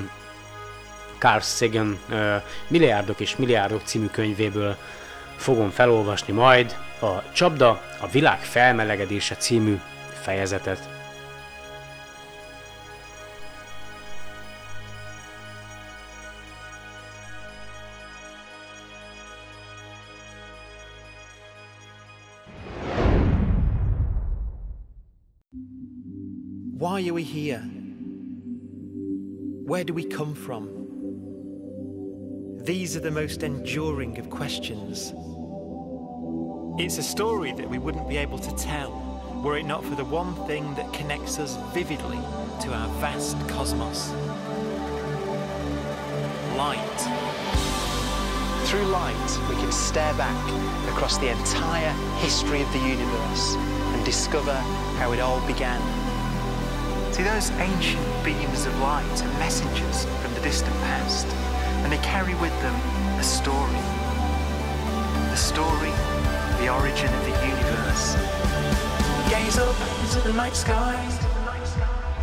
[1.19, 1.99] Carl Sagan
[2.69, 4.77] Milliárdok és Milliárdok című könyvéből
[5.37, 7.69] fogom felolvasni majd a Csapda,
[8.01, 9.81] a világ felmelegedése című
[10.23, 10.98] fejezetet.
[26.99, 27.61] Why are we here?
[29.71, 30.69] Where do we come from?
[32.65, 35.15] These are the most enduring of questions.
[36.77, 38.91] It's a story that we wouldn't be able to tell
[39.45, 42.19] were it not for the one thing that connects us vividly
[42.63, 44.11] to our vast cosmos
[46.57, 46.99] light.
[48.67, 50.35] Through light, we can stare back
[50.89, 54.57] across the entire history of the universe and discover
[54.99, 56.08] how it all began.
[57.19, 61.27] See, those ancient beams of light are messengers from the distant past,
[61.83, 62.75] and they carry with them
[63.19, 63.83] a story.
[65.31, 65.91] The story,
[66.61, 68.15] the origin of the universe.
[69.29, 70.95] Gaze up into the night sky,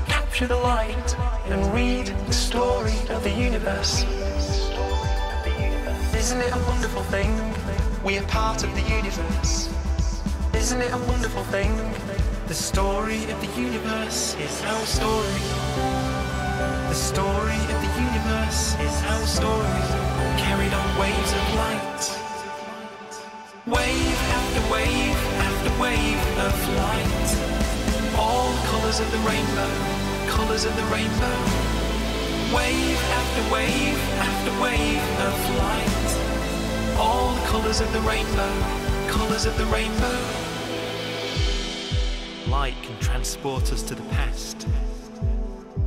[0.07, 4.05] capture the light, and read the story of the universe.
[6.15, 7.37] Isn't it a wonderful thing?
[8.01, 9.69] We are part of the universe.
[10.53, 11.75] Isn't it a wonderful thing?
[12.47, 15.41] The story of the universe is our story.
[16.89, 19.81] The story of the universe is our story.
[20.37, 22.01] Carried on waves of light.
[23.65, 27.29] Wave after wave after wave of light.
[28.15, 29.73] All colours of the rainbow,
[30.29, 31.37] colours of the rainbow.
[32.53, 36.97] Wave after wave after wave of light.
[36.99, 38.53] All colours of the rainbow,
[39.09, 40.44] colours of the rainbow.
[42.61, 44.65] Light can transport us to the past,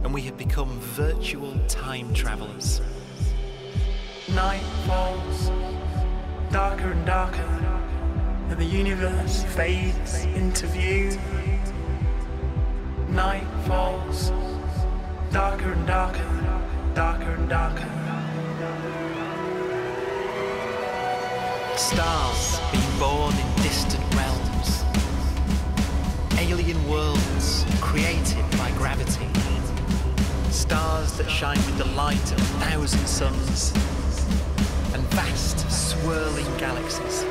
[0.04, 2.82] and we have become virtual time travelers.
[4.34, 5.50] Night falls,
[6.52, 7.40] darker and darker,
[8.50, 11.18] and the universe fades into view.
[13.08, 14.30] Night falls,
[15.32, 16.62] darker and darker,
[16.94, 17.88] darker and darker.
[21.76, 24.27] Stars being born in distant realms,
[26.38, 29.26] alien worlds created by gravity,
[30.50, 33.72] stars that shine with the light of a thousand suns,
[34.94, 37.24] and vast swirling galaxies.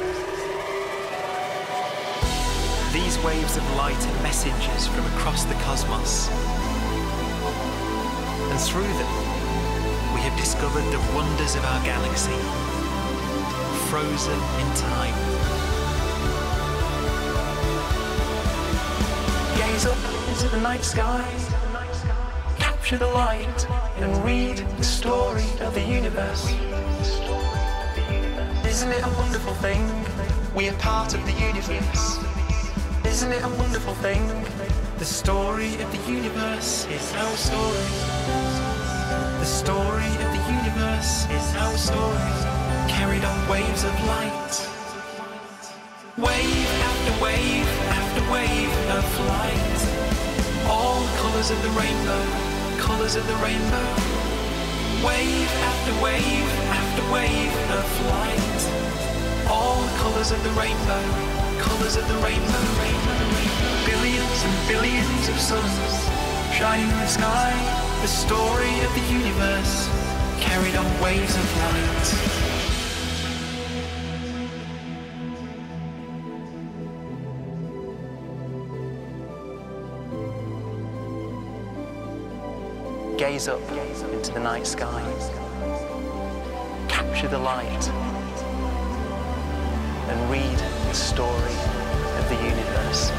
[2.92, 6.28] These waves of light are messengers from across the cosmos.
[8.52, 9.14] And through them,
[10.14, 12.36] we have discovered the wonders of our galaxy,
[13.88, 15.67] frozen in time.
[19.68, 19.98] Gaze up
[20.30, 21.30] into the night sky,
[22.58, 26.46] capture the light, and read the story of the universe.
[28.66, 29.84] Isn't it a wonderful thing?
[30.56, 32.18] We are part of the universe.
[33.04, 34.26] Isn't it a wonderful thing?
[35.00, 37.88] The story of the universe is our story.
[39.44, 42.32] The story of the universe is our story.
[42.88, 44.54] Carried on waves of light.
[46.18, 46.57] Wave
[49.28, 49.82] light.
[50.68, 52.24] All colours of the rainbow,
[52.78, 53.88] colours of the rainbow.
[55.06, 58.62] Wave after wave after wave of light.
[59.50, 61.04] All the colours of the rainbow,
[61.60, 63.72] colours of the rainbow, rainbow, rainbow.
[63.86, 65.94] Billions and billions of suns
[66.52, 67.54] shining in the sky.
[68.02, 69.88] The story of the universe
[70.40, 72.57] carried on waves of light.
[83.28, 83.72] Gaze up
[84.14, 85.04] into the night sky.
[86.88, 87.90] Capture the light
[90.08, 91.58] and read the story
[92.20, 93.12] of the universe.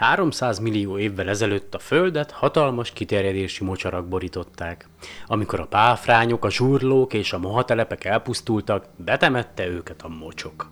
[0.00, 4.88] 300 millió évvel ezelőtt a Földet hatalmas kiterjedési mocsarak borították.
[5.26, 10.70] Amikor a páfrányok, a zsurlók és a mohatelepek elpusztultak, betemette őket a mocsok.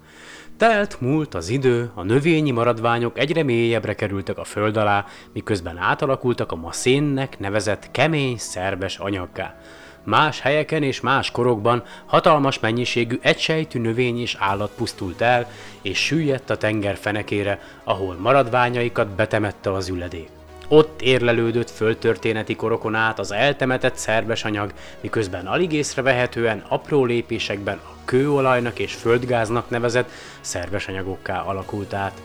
[0.56, 6.52] Telt múlt az idő, a növényi maradványok egyre mélyebbre kerültek a föld alá, miközben átalakultak
[6.52, 9.60] a ma szénnek nevezett kemény, szerves anyaggá.
[10.04, 15.50] Más helyeken és más korokban hatalmas mennyiségű egysejtű növény és állat pusztult el,
[15.82, 20.28] és süllyedt a tenger fenekére, ahol maradványaikat betemette az üledék.
[20.68, 28.04] Ott érlelődött földtörténeti korokon át az eltemetett szerves anyag, miközben alig észrevehetően apró lépésekben a
[28.04, 32.20] kőolajnak és földgáznak nevezett szerves anyagokká alakult át.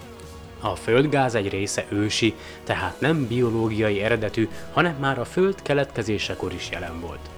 [0.60, 2.34] A földgáz egy része ősi,
[2.64, 7.33] tehát nem biológiai eredetű, hanem már a föld keletkezésekor is jelen volt.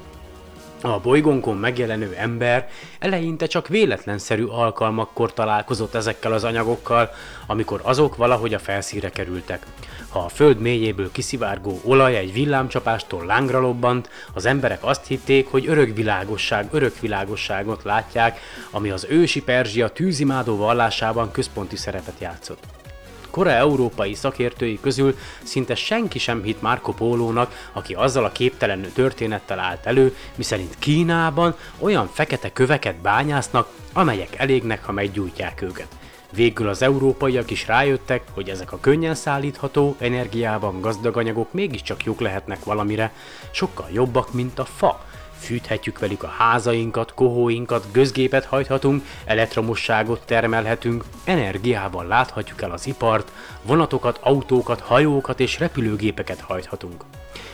[0.86, 2.70] A bolygónkon megjelenő ember
[3.00, 7.10] eleinte csak véletlenszerű alkalmakkor találkozott ezekkel az anyagokkal,
[7.48, 9.66] amikor azok valahogy a felszíre kerültek.
[10.10, 15.68] Ha a föld mélyéből kiszivárgó olaj egy villámcsapástól lángra lobbant, az emberek azt hitték, hogy
[15.68, 18.40] örökvilágosság, örökvilágosságot látják,
[18.72, 22.75] ami az ősi Perzsia tűzimádó vallásában központi szerepet játszott
[23.36, 29.60] kora európai szakértői közül szinte senki sem hitt Marco Pólónak, aki azzal a képtelen történettel
[29.60, 35.88] állt elő, miszerint Kínában olyan fekete köveket bányásznak, amelyek elégnek, ha meggyújtják őket.
[36.32, 42.20] Végül az európaiak is rájöttek, hogy ezek a könnyen szállítható, energiában gazdag anyagok mégiscsak jók
[42.20, 43.12] lehetnek valamire,
[43.52, 45.06] sokkal jobbak, mint a fa,
[45.46, 53.32] fűthetjük velük a házainkat, kohóinkat, gőzgépet hajthatunk, elektromosságot termelhetünk, energiával láthatjuk el az ipart,
[53.62, 57.04] vonatokat, autókat, hajókat és repülőgépeket hajthatunk.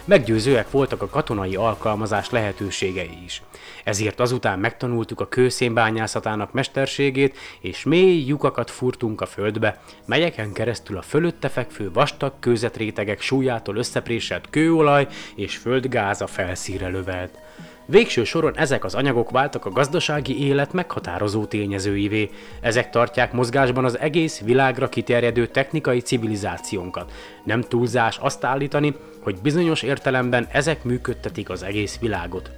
[0.05, 3.41] Meggyőzőek voltak a katonai alkalmazás lehetőségei is.
[3.83, 11.01] Ezért azután megtanultuk a kőszénbányászatának mesterségét, és mély lyukakat furtunk a földbe, melyeken keresztül a
[11.01, 17.37] fölötte fekvő vastag kőzetrétegek súlyától összepréselt kőolaj és földgáz a felszíre lövelt.
[17.85, 22.29] Végső soron ezek az anyagok váltak a gazdasági élet meghatározó tényezőivé.
[22.61, 27.11] Ezek tartják mozgásban az egész világra kiterjedő technikai civilizációnkat.
[27.43, 32.51] Nem túlzás azt állítani, hogy bizonyos értelemben ezek működtetik az egész világot.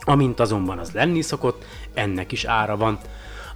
[0.00, 2.98] Amint azonban az lenni szokott, ennek is ára van.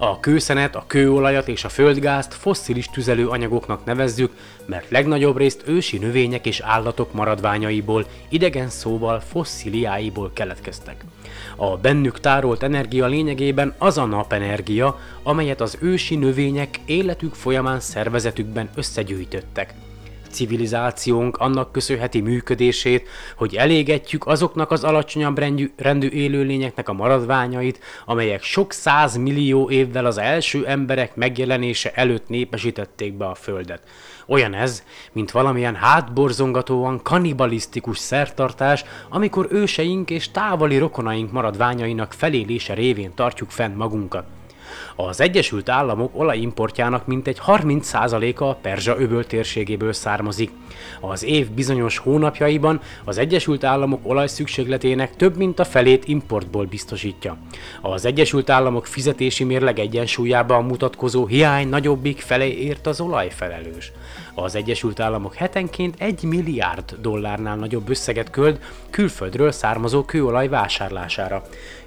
[0.02, 4.32] A kőszenet, a kőolajat és a földgázt fosszilis tüzelőanyagoknak nevezzük,
[4.66, 11.04] mert legnagyobb részt ősi növények és állatok maradványaiból, idegen szóval fossziliáiból keletkeztek.
[11.56, 18.70] A bennük tárolt energia lényegében az a napenergia, amelyet az ősi növények életük folyamán szervezetükben
[18.74, 19.74] összegyűjtöttek–
[20.31, 28.43] civilizációnk annak köszönheti működését, hogy elégetjük azoknak az alacsonyabb rendű, rendű élőlényeknek a maradványait, amelyek
[28.43, 33.83] sok száz millió évvel az első emberek megjelenése előtt népesítették be a Földet.
[34.27, 43.14] Olyan ez, mint valamilyen hátborzongatóan kanibalisztikus szertartás, amikor őseink és távoli rokonaink maradványainak felélése révén
[43.14, 44.25] tartjuk fenn magunkat.
[45.08, 50.50] Az Egyesült Államok olajimportjának mintegy 30%-a a Perzsa öböl térségéből származik.
[51.00, 57.36] Az év bizonyos hónapjaiban az Egyesült Államok olajszükségletének több mint a felét importból biztosítja.
[57.80, 63.92] Az Egyesült Államok fizetési mérleg egyensúlyában mutatkozó hiány nagyobbik felé ért az olajfelelős.
[64.34, 68.60] Az Egyesült Államok hetenként 1 milliárd dollárnál nagyobb összeget költ
[68.90, 71.42] külföldről származó kőolaj vásárlására.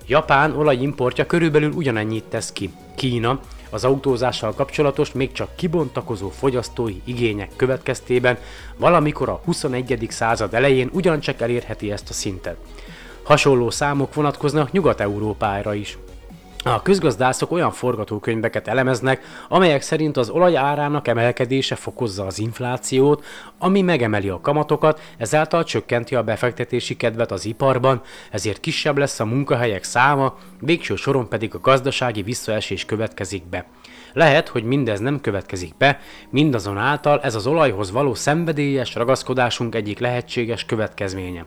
[0.08, 2.74] Japán olajimportja körülbelül ugyanennyit tesz ki.
[2.96, 3.40] Kína
[3.70, 8.38] az autózással kapcsolatos még csak kibontakozó fogyasztói igények következtében
[8.78, 10.08] valamikor a 21.
[10.10, 12.58] század elején ugyancsak elérheti ezt a szintet.
[13.24, 15.98] Hasonló számok vonatkoznak Nyugat-Európára is.
[16.66, 23.26] A közgazdászok olyan forgatókönyveket elemeznek, amelyek szerint az olaj árának emelkedése fokozza az inflációt,
[23.58, 29.26] ami megemeli a kamatokat, ezáltal csökkenti a befektetési kedvet az iparban, ezért kisebb lesz a
[29.26, 33.66] munkahelyek száma, végső soron pedig a gazdasági visszaesés következik be.
[34.14, 36.00] Lehet, hogy mindez nem következik be,
[36.30, 41.46] mindazonáltal ez az olajhoz való szenvedélyes ragaszkodásunk egyik lehetséges következménye.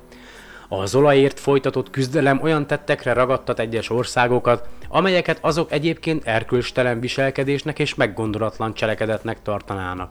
[0.69, 7.95] Az olajért folytatott küzdelem olyan tettekre ragadtat egyes országokat, amelyeket azok egyébként erkölcstelen viselkedésnek és
[7.95, 10.11] meggondolatlan cselekedetnek tartanának.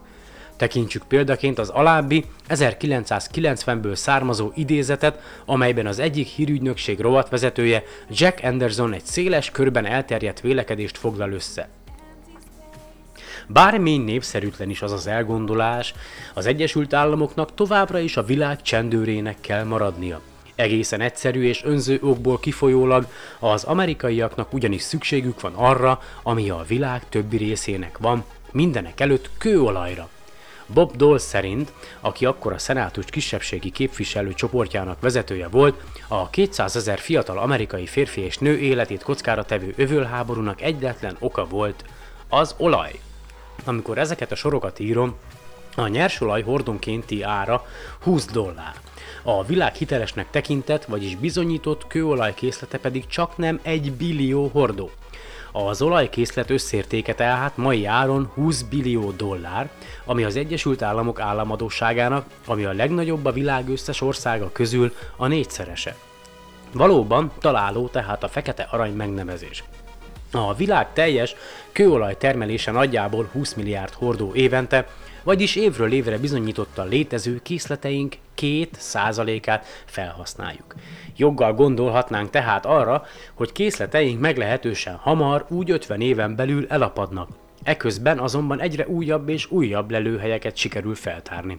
[0.56, 9.04] Tekintsük példaként az alábbi 1990-ből származó idézetet, amelyben az egyik hírügynökség rovatvezetője Jack Anderson egy
[9.04, 11.68] széles körben elterjedt vélekedést foglal össze.
[13.48, 15.94] Bármi népszerűtlen is az az elgondolás,
[16.34, 20.20] az Egyesült Államoknak továbbra is a világ csendőrének kell maradnia.
[20.56, 23.06] Egészen egyszerű és önző okból kifolyólag
[23.38, 30.08] az amerikaiaknak ugyanis szükségük van arra, ami a világ többi részének van, mindenek előtt kőolajra.
[30.66, 36.98] Bob Dole szerint, aki akkor a szenátus kisebbségi képviselő csoportjának vezetője volt, a 200 ezer
[36.98, 41.84] fiatal amerikai férfi és nő életét kockára tevő övölháborúnak egyetlen oka volt
[42.28, 43.00] az olaj.
[43.64, 45.14] Amikor ezeket a sorokat írom,
[45.74, 47.66] a nyersolaj hordonkénti ára
[48.00, 48.74] 20 dollár.
[49.28, 54.90] A világ hitelesnek tekintett, vagyis bizonyított kőolaj készlete pedig csak nem 1 billió hordó.
[55.52, 59.70] Az olajkészlet összértéke tehát mai áron 20 billió dollár,
[60.04, 65.96] ami az Egyesült Államok államadóságának, ami a legnagyobb a világ összes országa közül a négyszerese.
[66.72, 69.64] Valóban találó tehát a fekete arany megnevezés.
[70.32, 71.34] A világ teljes
[71.72, 74.86] kőolaj termelése nagyjából 20 milliárd hordó évente,
[75.26, 80.74] vagyis évről évre bizonyítottan létező készleteink két százalékát felhasználjuk.
[81.16, 87.28] Joggal gondolhatnánk tehát arra, hogy készleteink meglehetősen hamar, úgy 50 éven belül elapadnak.
[87.62, 91.58] Eközben azonban egyre újabb és újabb lelőhelyeket sikerül feltárni.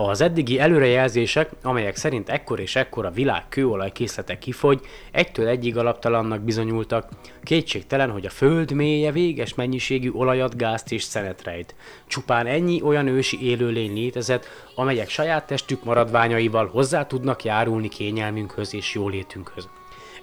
[0.00, 4.80] Az eddigi előrejelzések, amelyek szerint ekkor és ekkor a világ kőolaj készlete kifogy,
[5.12, 7.08] egytől egyig alaptalannak bizonyultak.
[7.42, 11.74] Kétségtelen, hogy a föld mélye véges mennyiségű olajat, gázt és szenet rejt.
[12.06, 18.94] Csupán ennyi olyan ősi élőlény létezett, amelyek saját testük maradványaival hozzá tudnak járulni kényelmünkhöz és
[18.94, 19.68] jólétünkhöz.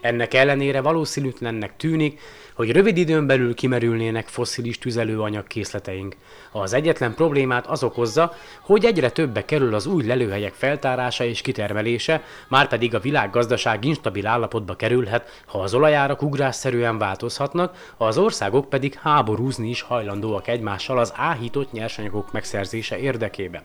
[0.02, 2.20] Ennek ellenére valószínűtlennek tűnik,
[2.56, 6.16] hogy rövid időn belül kimerülnének fosszilis tüzelőanyag készleteink.
[6.51, 12.24] Az egyetlen problémát az okozza, hogy egyre többe kerül az új lelőhelyek feltárása és kitermelése,
[12.47, 18.93] már pedig a világgazdaság instabil állapotba kerülhet, ha az olajárak ugrásszerűen változhatnak, az országok pedig
[18.93, 23.64] háborúzni is hajlandóak egymással az áhított nyersanyagok megszerzése érdekében.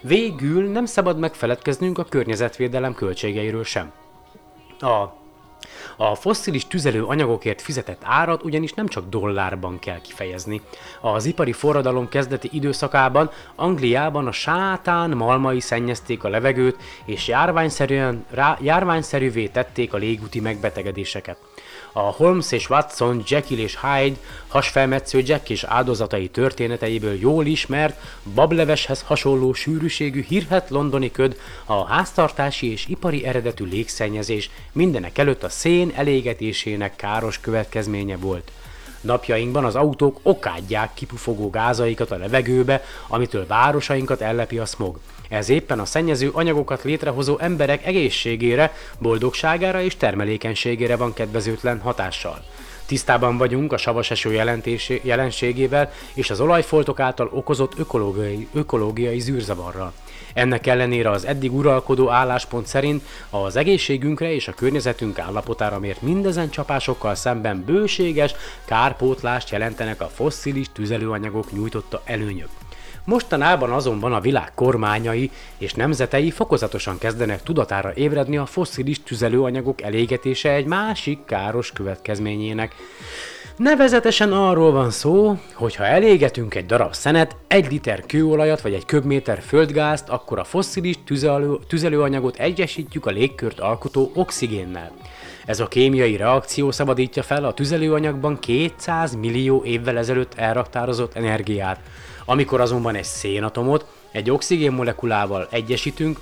[0.00, 3.92] Végül nem szabad megfeledkeznünk a környezetvédelem költségeiről sem.
[4.80, 5.23] A
[5.96, 10.60] A fosszilis tüzelő anyagokért fizetett árat ugyanis nem csak dollárban kell kifejezni.
[11.00, 18.58] Az ipari forradalom kezdeti időszakában Angliában a sátán malmai szennyezték a levegőt, és járványszerűen, rá,
[18.60, 21.36] járványszerűvé tették a légúti megbetegedéseket.
[21.96, 24.16] A Holmes és Watson, Jekyll és Hyde
[24.48, 28.00] hasfelmetsző Jack és áldozatai történeteiből jól ismert,
[28.34, 35.48] bableveshez hasonló sűrűségű hírhet londoni köd, a háztartási és ipari eredetű légszennyezés mindenek előtt a
[35.48, 38.50] szén elégetésének káros következménye volt.
[39.00, 44.98] Napjainkban az autók okádják kipufogó gázaikat a levegőbe, amitől városainkat ellepi a smog.
[45.28, 52.44] Ez éppen a szennyező anyagokat létrehozó emberek egészségére, boldogságára és termelékenységére van kedvezőtlen hatással.
[52.86, 54.32] Tisztában vagyunk a savas eső
[55.02, 59.92] jelenségével és az olajfoltok által okozott ökológiai, ökológiai zűrzavarral.
[60.34, 66.50] Ennek ellenére az eddig uralkodó álláspont szerint az egészségünkre és a környezetünk állapotára mért mindezen
[66.50, 72.48] csapásokkal szemben bőséges kárpótlást jelentenek a fosszilis tüzelőanyagok nyújtotta előnyök.
[73.04, 80.50] Mostanában azonban a világ kormányai és nemzetei fokozatosan kezdenek tudatára ébredni a fosszilis tüzelőanyagok elégetése
[80.50, 82.74] egy másik káros következményének.
[83.56, 88.84] Nevezetesen arról van szó, hogy ha elégetünk egy darab szenet, egy liter kőolajat vagy egy
[88.84, 94.92] köbméter földgázt, akkor a fosszilis tüzelő, tüzelőanyagot egyesítjük a légkört alkotó oxigénnel.
[95.46, 101.80] Ez a kémiai reakció szabadítja fel a tüzelőanyagban 200 millió évvel ezelőtt elraktározott energiát.
[102.24, 106.18] Amikor azonban egy szénatomot egy oxigén molekulával egyesítünk,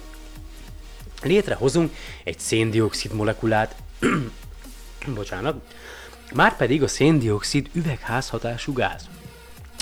[1.23, 1.95] létrehozunk
[2.25, 3.75] egy széndiokszid molekulát,
[5.15, 5.55] bocsánat,
[6.35, 9.09] márpedig a széndiokszid üvegházhatású gáz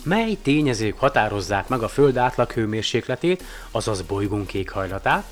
[0.05, 5.25] mely tényezők határozzák meg a Föld átlag hőmérsékletét, azaz bolygónk éghajlatát.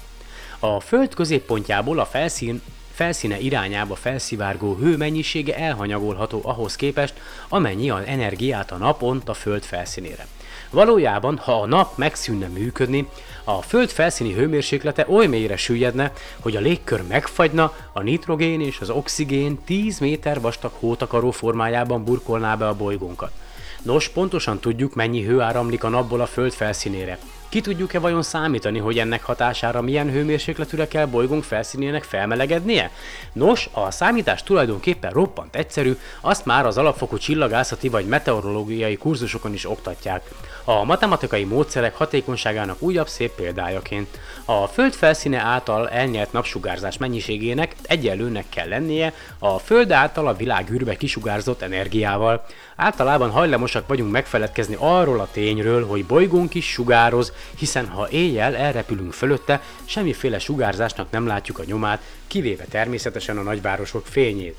[0.59, 2.62] A Föld középpontjából a felszín
[2.99, 7.14] felszíne irányába felszivárgó hő mennyisége elhanyagolható ahhoz képest,
[7.49, 10.26] amennyi az energiát a nap ont a Föld felszínére.
[10.70, 13.09] Valójában, ha a nap megszűnne működni,
[13.44, 18.90] a Föld felszíni hőmérséklete oly mélyre süllyedne, hogy a légkör megfagyna, a nitrogén és az
[18.90, 23.30] oxigén 10 méter vastag hótakaró formájában burkolná be a bolygónkat.
[23.82, 27.18] Nos, pontosan tudjuk, mennyi hő áramlik a napból a Föld felszínére.
[27.49, 32.90] Ki tudjuk-e vajon számítani, hogy ennek hatására milyen hőmérsékletűre kell bolygónk felszínének felmelegednie?
[33.32, 39.70] Nos, a számítás tulajdonképpen roppant egyszerű, azt már az alapfokú csillagászati vagy meteorológiai kurzusokon is
[39.70, 40.22] oktatják.
[40.71, 44.19] A matematikai módszerek hatékonyságának újabb szép példájaként.
[44.45, 50.97] A Föld felszíne által elnyert napsugárzás mennyiségének egyenlőnek kell lennie a Föld által a világűrbe
[50.97, 52.45] kisugárzott energiával.
[52.77, 59.12] Általában hajlamosak vagyunk megfeledkezni arról a tényről, hogy bolygónk is sugároz, hiszen ha éjjel elrepülünk
[59.12, 64.57] fölötte, semmiféle sugárzásnak nem látjuk a nyomát, kivéve természetesen a nagyvárosok fényét.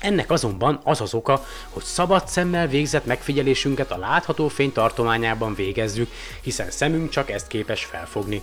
[0.00, 6.10] Ennek azonban az az oka, hogy szabad szemmel végzett megfigyelésünket a látható fény tartományában végezzük,
[6.40, 8.42] hiszen szemünk csak ezt képes felfogni.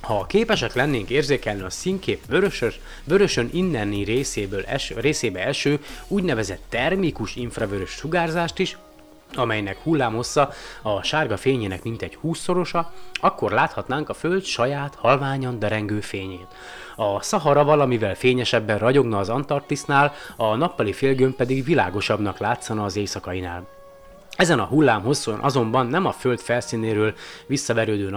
[0.00, 7.36] Ha képesek lennénk érzékelni a színkép vörösös, vörösön inneni részéből es, részébe eső úgynevezett termikus
[7.36, 8.78] infravörös sugárzást is,
[9.34, 10.52] amelynek hullámhossza
[10.82, 12.84] a sárga fényének mintegy 20-szorosa,
[13.20, 16.46] akkor láthatnánk a Föld saját halványan derengő fényét.
[17.02, 23.66] A Szahara valamivel fényesebben ragyogna az Antarktisznál, a nappali félgömb pedig világosabbnak látszana az éjszakainál.
[24.36, 27.14] Ezen a hullám hosszúan azonban nem a Föld felszínéről
[27.46, 28.16] visszaverődő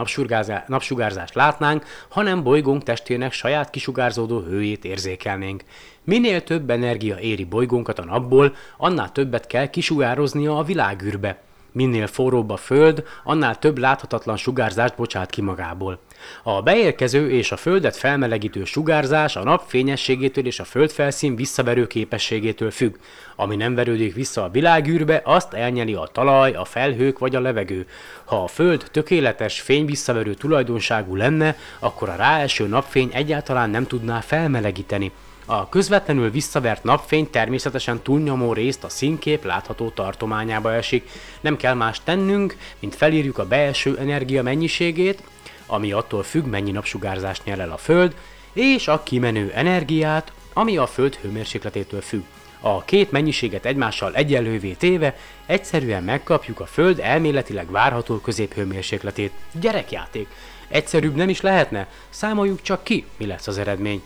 [0.68, 5.64] napsugárzást látnánk, hanem bolygónk testének saját kisugárzódó hőjét érzékelnénk.
[6.04, 11.42] Minél több energia éri bolygónkat a napból, annál többet kell kisugároznia a világűrbe.
[11.74, 16.00] Minél forróbb a Föld, annál több láthatatlan sugárzást bocsát ki magából.
[16.44, 22.72] A beérkező és a Földet felmelegítő sugárzás a nap fényességétől és a földfelszín visszaverő képességétől
[22.72, 22.96] függ.
[23.36, 27.88] Ami nem verődik vissza a világűrbe, azt elnyeli a talaj, a felhők vagy a levegő.
[28.26, 35.12] Ha a Föld tökéletes fényvisszaverő tulajdonságú lenne, akkor a ráeső napfény egyáltalán nem tudná felmelegíteni.
[35.46, 41.10] A közvetlenül visszavert napfény természetesen túlnyomó részt a színkép látható tartományába esik.
[41.42, 45.24] Nem kell más tennünk, mint felírjuk a beeső energia mennyiségét,
[45.66, 48.16] ami attól függ, mennyi napsugárzást nyer el a Föld,
[48.54, 52.24] és a kimenő energiát, ami a Föld hőmérsékletétől függ.
[52.60, 59.32] A két mennyiséget egymással egyenlővé téve egyszerűen megkapjuk a Föld elméletileg várható középhőmérsékletét.
[59.52, 60.28] Gyerekjáték!
[60.68, 61.88] Egyszerűbb nem is lehetne?
[62.10, 64.02] Számoljuk csak ki, mi lesz az eredmény.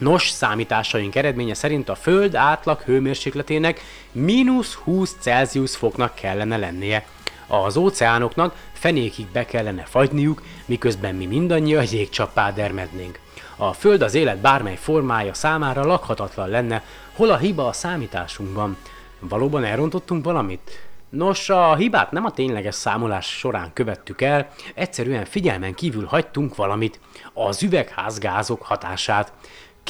[0.00, 3.80] Nos, számításaink eredménye szerint a Föld átlag hőmérsékletének
[4.12, 7.06] mínusz 20 Celsius foknak kellene lennie.
[7.46, 13.18] Az óceánoknak fenékig be kellene fagyniuk, miközben mi mindannyian jégcsappá dermednénk.
[13.56, 18.76] A Föld az élet bármely formája számára lakhatatlan lenne, hol a hiba a számításunkban.
[19.18, 20.88] Valóban elrontottunk valamit?
[21.10, 27.00] Nos, a hibát nem a tényleges számolás során követtük el, egyszerűen figyelmen kívül hagytunk valamit,
[27.32, 29.32] az üvegházgázok hatását.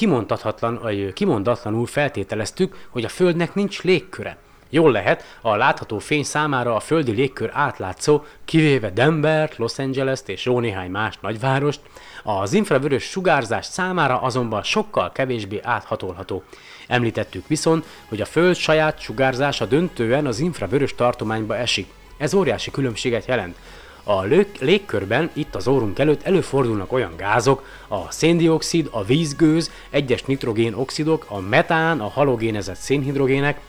[0.01, 4.37] Kimondathatlan, vagy kimondatlanul feltételeztük, hogy a Földnek nincs légköre.
[4.69, 10.45] Jól lehet, a látható fény számára a földi légkör átlátszó, kivéve Denver, Los Angeles-t és
[10.45, 11.81] jó néhány más nagyvárost,
[12.23, 16.43] az infravörös sugárzás számára azonban sokkal kevésbé áthatolható.
[16.87, 21.89] Említettük viszont, hogy a Föld saját sugárzása döntően az infravörös tartományba esik.
[22.17, 23.57] Ez óriási különbséget jelent.
[24.05, 30.23] A lég- légkörben, itt az órunk előtt előfordulnak olyan gázok, a széndiokszid, a vízgőz, egyes
[30.23, 33.61] nitrogénoxidok, a metán, a halogénezett szénhidrogének,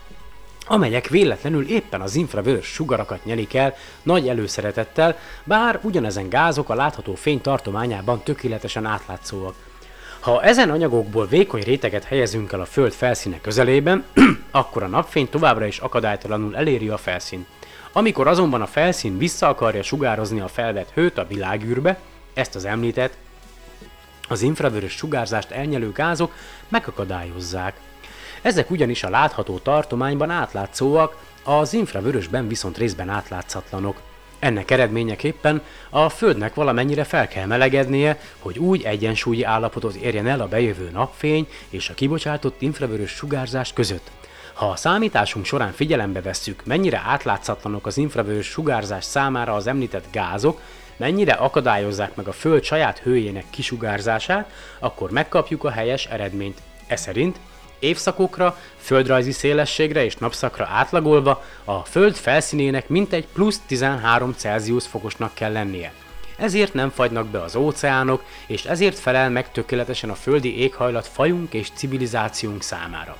[0.67, 7.15] amelyek véletlenül éppen az infravörös sugarakat nyelik el nagy előszeretettel, bár ugyanezen gázok a látható
[7.15, 9.55] fény tartományában tökéletesen átlátszóak.
[10.19, 14.03] Ha ezen anyagokból vékony réteget helyezünk el a Föld felszíne közelében,
[14.51, 17.47] akkor a napfény továbbra is akadálytalanul eléri a felszínt.
[17.93, 21.99] Amikor azonban a felszín vissza akarja sugározni a felvett hőt a világűrbe,
[22.33, 23.17] ezt az említett,
[24.29, 26.33] az infravörös sugárzást elnyelő gázok
[26.67, 27.79] megakadályozzák.
[28.41, 34.01] Ezek ugyanis a látható tartományban átlátszóak, az infravörösben viszont részben átlátszatlanok.
[34.39, 40.47] Ennek eredményeképpen a Földnek valamennyire fel kell melegednie, hogy úgy egyensúlyi állapotot érjen el a
[40.47, 44.11] bejövő napfény és a kibocsátott infravörös sugárzás között.
[44.62, 50.62] Ha a számításunk során figyelembe vesszük, mennyire átlátszatlanok az infravörös sugárzás számára az említett gázok,
[50.97, 56.62] mennyire akadályozzák meg a Föld saját hőjének kisugárzását, akkor megkapjuk a helyes eredményt.
[56.88, 56.97] E
[57.80, 65.51] évszakokra, földrajzi szélességre és napszakra átlagolva a Föld felszínének mintegy plusz 13 Celsius fokosnak kell
[65.51, 65.93] lennie.
[66.38, 71.53] Ezért nem fagynak be az óceánok, és ezért felel meg tökéletesen a földi éghajlat fajunk
[71.53, 73.18] és civilizációnk számára.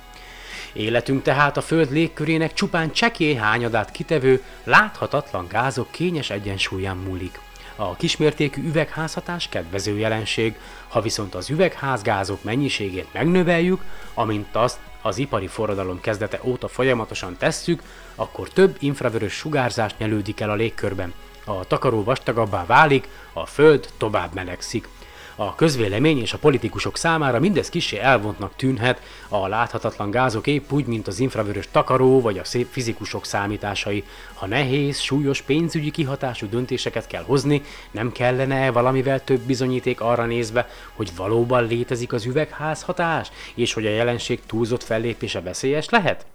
[0.72, 7.40] Életünk tehát a Föld légkörének csupán csekély hányadát kitevő, láthatatlan gázok kényes egyensúlyán múlik.
[7.76, 10.54] A kismértékű üvegházhatás kedvező jelenség,
[10.88, 13.82] ha viszont az üvegházgázok mennyiségét megnöveljük,
[14.14, 17.82] amint azt az ipari forradalom kezdete óta folyamatosan tesszük,
[18.14, 21.12] akkor több infravörös sugárzás nyelődik el a légkörben.
[21.44, 24.88] A takaró vastagabbá válik, a föld tovább melegszik.
[25.34, 30.86] A közvélemény és a politikusok számára mindez kisé elvontnak tűnhet, a láthatatlan gázok épp úgy,
[30.86, 34.04] mint az infravörös takaró vagy a szép fizikusok számításai.
[34.34, 40.68] Ha nehéz, súlyos pénzügyi kihatású döntéseket kell hozni, nem kellene valamivel több bizonyíték arra nézve,
[40.94, 46.26] hogy valóban létezik az üvegházhatás, és hogy a jelenség túlzott fellépése veszélyes lehet?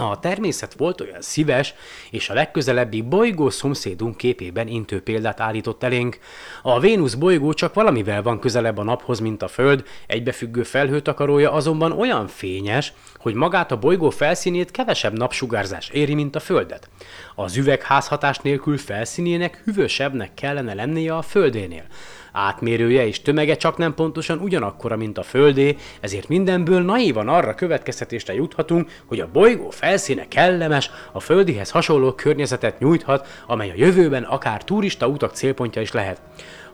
[0.00, 1.74] A természet volt olyan szíves,
[2.10, 6.18] és a legközelebbi bolygó szomszédunk képében intő példát állított elénk.
[6.62, 11.92] A Vénusz bolygó csak valamivel van közelebb a naphoz, mint a Föld, egybefüggő felhőtakarója azonban
[11.92, 16.88] olyan fényes, hogy magát a bolygó felszínét kevesebb napsugárzás éri, mint a Földet.
[17.34, 21.84] Az üvegházhatás nélkül felszínének hűvösebbnek kellene lennie a Földénél.
[22.32, 28.34] Átmérője és tömege csak nem pontosan ugyanakkora, mint a Földé, ezért mindenből naívan arra következtetésre
[28.34, 34.64] juthatunk, hogy a bolygó felszíne kellemes, a Földihez hasonló környezetet nyújthat, amely a jövőben akár
[34.64, 36.20] turista utak célpontja is lehet.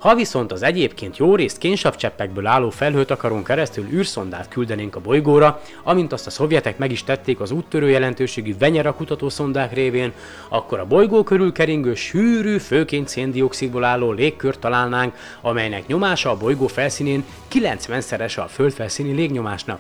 [0.05, 6.13] Ha viszont az egyébként jó részt kénsavcseppekből álló felhőtakaron keresztül űrszondát küldenénk a bolygóra, amint
[6.13, 10.13] azt a szovjetek meg is tették az úttörő jelentőségű Venyera kutatószondák révén,
[10.49, 16.67] akkor a bolygó körül keringő sűrű, főként széndiokszidból álló légkört találnánk, amelynek nyomása a bolygó
[16.67, 19.79] felszínén 90-szerese a földfelszíni légnyomásnak.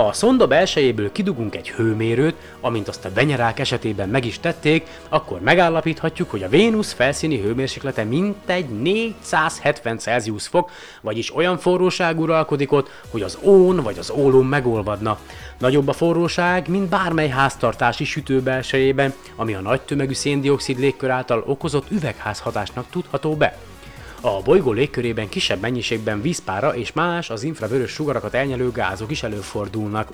[0.00, 4.86] Ha a szonda belsejéből kidugunk egy hőmérőt, amint azt a venyerák esetében meg is tették,
[5.08, 10.70] akkor megállapíthatjuk, hogy a Vénusz felszíni hőmérséklete mintegy 470 Celsius fok,
[11.00, 15.18] vagyis olyan forróság uralkodik ott, hogy az ón vagy az ólom megolvadna.
[15.58, 21.42] Nagyobb a forróság, mint bármely háztartási sütő belsejében, ami a nagy tömegű széndiokszid légkör által
[21.46, 23.58] okozott üvegházhatásnak tudható be.
[24.22, 30.08] A bolygó légkörében kisebb mennyiségben vízpára és más az infravörös sugarakat elnyelő gázok is előfordulnak.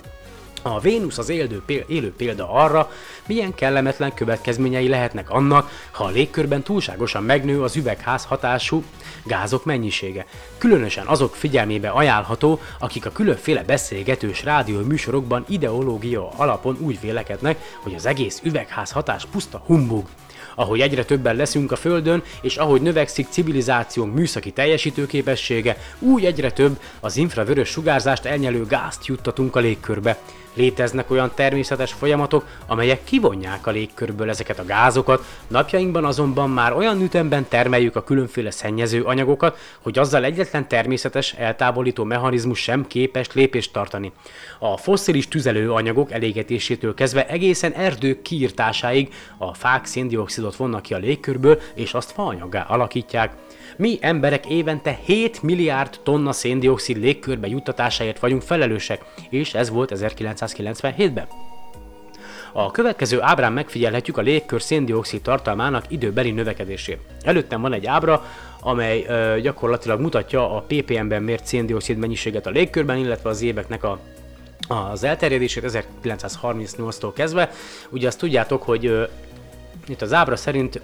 [0.63, 2.91] A Vénusz az élő, élő példa arra,
[3.27, 8.85] milyen kellemetlen következményei lehetnek annak, ha a légkörben túlságosan megnő az üvegház hatású
[9.25, 10.27] gázok mennyisége.
[10.59, 17.95] Különösen azok figyelmébe ajánlható, akik a különféle beszélgetős rádió műsorokban ideológia alapon úgy vélekednek, hogy
[17.95, 20.07] az egész üvegház hatás puszta humbug.
[20.59, 26.81] Ahogy egyre többen leszünk a Földön, és ahogy növekszik civilizációnk műszaki teljesítőképessége, úgy egyre több
[27.01, 30.19] az infravörös sugárzást elnyelő gázt juttatunk a légkörbe.
[30.57, 37.01] Léteznek olyan természetes folyamatok, amelyek kivonják a légkörből ezeket a gázokat, napjainkban azonban már olyan
[37.01, 43.73] ütemben termeljük a különféle szennyező anyagokat, hogy azzal egyetlen természetes eltávolító mechanizmus sem képes lépést
[43.73, 44.13] tartani.
[44.59, 51.61] A fosszilis tüzelőanyagok elégetésétől kezdve egészen erdők kiirtásáig a fák széndiokszidot vonnak ki a légkörből,
[51.75, 53.33] és azt faanyaggá alakítják.
[53.77, 61.27] Mi emberek évente 7 milliárd tonna széndiokszid légkörbe juttatásáért vagyunk felelősek, és ez volt 1997-ben.
[62.53, 66.99] A következő ábrán megfigyelhetjük a légkör széndiokszid tartalmának időbeli növekedését.
[67.23, 68.25] Előttem van egy ábra,
[68.61, 73.99] amely ö, gyakorlatilag mutatja a ppm-ben mért széndiokszid mennyiséget a légkörben, illetve az éveknek a
[74.69, 75.65] az elterjedését
[76.03, 77.51] 1938-tól kezdve.
[77.89, 79.05] Ugye azt tudjátok, hogy ö,
[79.89, 80.81] itt az ábra szerint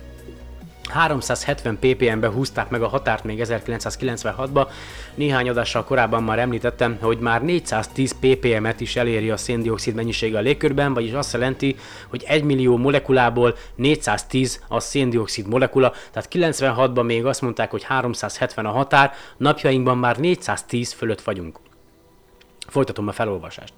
[0.89, 4.69] 370 ppm-be húzták meg a határt még 1996-ba.
[5.15, 10.41] Néhány adással korábban már említettem, hogy már 410 ppm-et is eléri a széndiokszid mennyisége a
[10.41, 11.77] légkörben, vagyis azt jelenti,
[12.09, 18.67] hogy 1 millió molekulából 410 a széndiokszid molekula, tehát 96-ban még azt mondták, hogy 370
[18.67, 21.59] a határ, napjainkban már 410 fölött vagyunk.
[22.67, 23.73] Folytatom a felolvasást.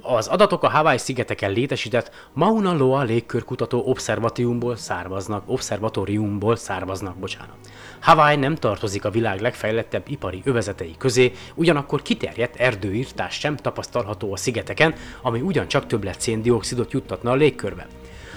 [0.00, 7.56] Az adatok a Hawaii szigeteken létesített Mauna Loa légkörkutató obszervatóriumból származnak, obszervatóriumból származnak, bocsánat.
[8.00, 14.36] Hawaii nem tartozik a világ legfejlettebb ipari övezetei közé, ugyanakkor kiterjedt erdőírtás sem tapasztalható a
[14.36, 17.86] szigeteken, ami ugyancsak többlet széndiokszidot juttatna a légkörbe.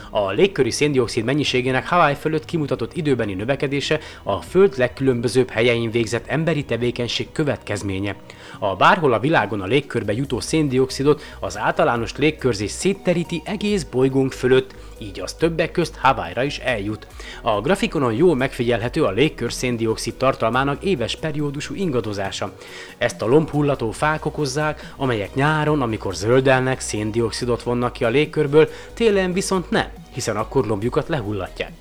[0.10, 6.66] A légköri széndiokszid mennyiségének Hawaii fölött kimutatott időbeni növekedése a Föld legkülönbözőbb helyein végzett emberi
[6.66, 8.16] tevékenység következménye.
[8.60, 14.76] A bárhol a világon a légkörbe jutó széndiokszidot az általános légkörzés szétteríti egész bolygónk fölött,
[14.98, 17.08] így az többek közt Hawaii-ra is eljut.
[17.42, 22.54] A grafikonon jól megfigyelhető a légkör széndiokszid tartalmának éves periódusú ingadozása.
[22.98, 29.34] Ezt a lombhullató fák okozzák, amelyek nyáron, amikor zöldelnek, széndiokszidot vonnak ki a légkörből, télen
[29.34, 31.72] viszont nem, hiszen akkor lombjukat lehullatják.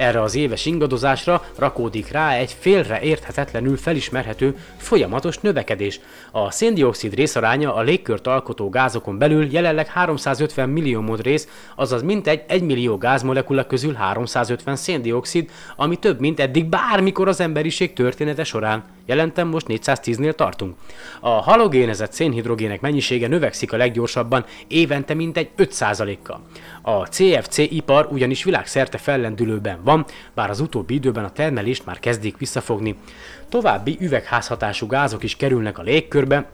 [0.00, 6.00] Erre az éves ingadozásra rakódik rá egy félre érthetetlenül felismerhető folyamatos növekedés.
[6.30, 12.42] A széndiokszid részaránya a légkört alkotó gázokon belül jelenleg 350 millió mód rész, azaz mintegy
[12.46, 18.84] 1 millió gázmolekula közül 350 széndiokszid, ami több, mint eddig bármikor az emberiség története során.
[19.06, 20.74] Jelentem, most 410-nél tartunk.
[21.20, 26.40] A halogénezett szénhidrogének mennyisége növekszik a leggyorsabban, évente mintegy 5%-kal.
[26.82, 29.89] A CFC ipar ugyanis világszerte fellendülőben van,
[30.34, 32.96] bár az utóbbi időben a termelést már kezdik visszafogni.
[33.48, 36.48] További üvegházhatású gázok is kerülnek a légkörbe,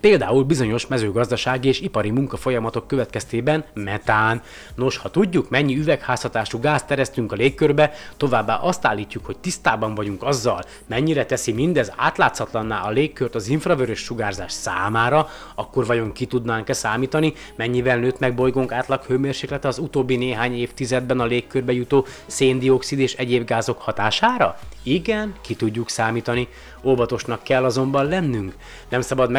[0.00, 4.42] Például bizonyos mezőgazdasági és ipari munkafolyamatok következtében metán.
[4.74, 10.22] Nos, ha tudjuk, mennyi üvegházhatású gázt teresztünk a légkörbe, továbbá azt állítjuk, hogy tisztában vagyunk
[10.22, 16.72] azzal, mennyire teszi mindez átlátszatlanná a légkört az infravörös sugárzás számára, akkor vajon ki tudnánk-e
[16.72, 22.98] számítani, mennyivel nőtt meg bolygónk átlag hőmérséklete az utóbbi néhány évtizedben a légkörbe jutó széndiokszid
[22.98, 24.58] és egyéb gázok hatására?
[24.82, 26.48] Igen, ki tudjuk számítani.
[26.82, 28.54] Óvatosnak kell azonban lennünk.
[28.88, 29.30] Nem szabad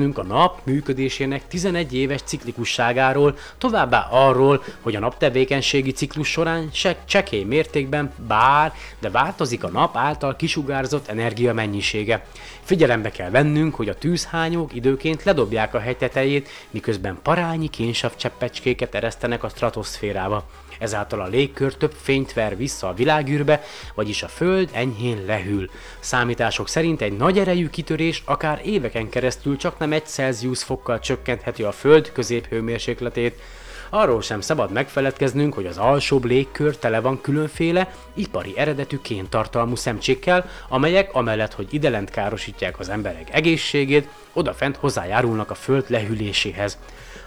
[0.00, 6.68] megfeledkeznünk a nap működésének 11 éves ciklikusságáról, továbbá arról, hogy a nap tevékenységi ciklus során
[6.72, 12.26] se csekély mértékben bár, de változik a nap által kisugárzott energia mennyisége.
[12.62, 18.94] Figyelembe kell vennünk, hogy a tűzhányók időként ledobják a hegy tetejét, miközben parányi kénsav cseppecskéket
[18.94, 20.44] eresztenek a stratoszférába.
[20.80, 23.62] Ezáltal a légkör több fényt ver vissza a világűrbe,
[23.94, 25.70] vagyis a Föld enyhén lehűl.
[26.00, 31.62] Számítások szerint egy nagy erejű kitörés akár éveken keresztül csak nem egy Celsius fokkal csökkentheti
[31.62, 33.34] a Föld középhőmérsékletét,
[33.92, 40.48] Arról sem szabad megfeledkeznünk, hogy az alsóbb légkör tele van különféle, ipari eredetű kéntartalmú szemcsékkel,
[40.68, 46.78] amelyek amellett, hogy idelent károsítják az emberek egészségét, odafent hozzájárulnak a föld lehűléséhez.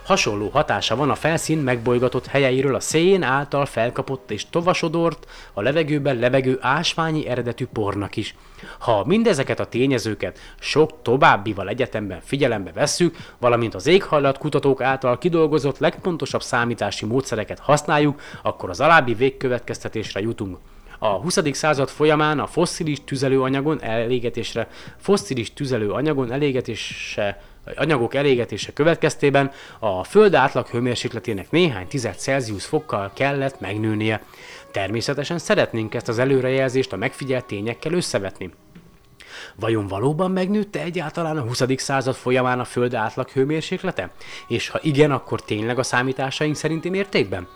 [0.06, 6.16] Hasonló hatása van a felszín megbolygatott helyeiről a szén által felkapott és tovasodort, a levegőben
[6.16, 8.36] levegő ásványi eredetű pornak is.
[8.80, 15.78] Ha mindezeket a tényezőket sok továbbival egyetemben figyelembe vesszük, valamint az éghajlat kutatók által kidolgozott
[15.78, 20.58] legpontosabb számítási módszereket használjuk, akkor az alábbi végkövetkeztetésre jutunk.
[21.00, 21.40] A 20.
[21.52, 27.42] század folyamán a fosszilis tüzelőanyagon elégetésre, fosszilis tüzelőanyagon elégetése
[27.76, 34.22] anyagok elégetése következtében a Föld átlag hőmérsékletének néhány tized Celsius fokkal kellett megnőnie.
[34.72, 38.52] Természetesen szeretnénk ezt az előrejelzést a megfigyelt tényekkel összevetni.
[39.56, 41.64] Vajon valóban megnőtte egyáltalán a 20.
[41.76, 44.10] század folyamán a Föld átlag hőmérséklete?
[44.48, 47.48] És ha igen, akkor tényleg a számításaink szerinti mértékben?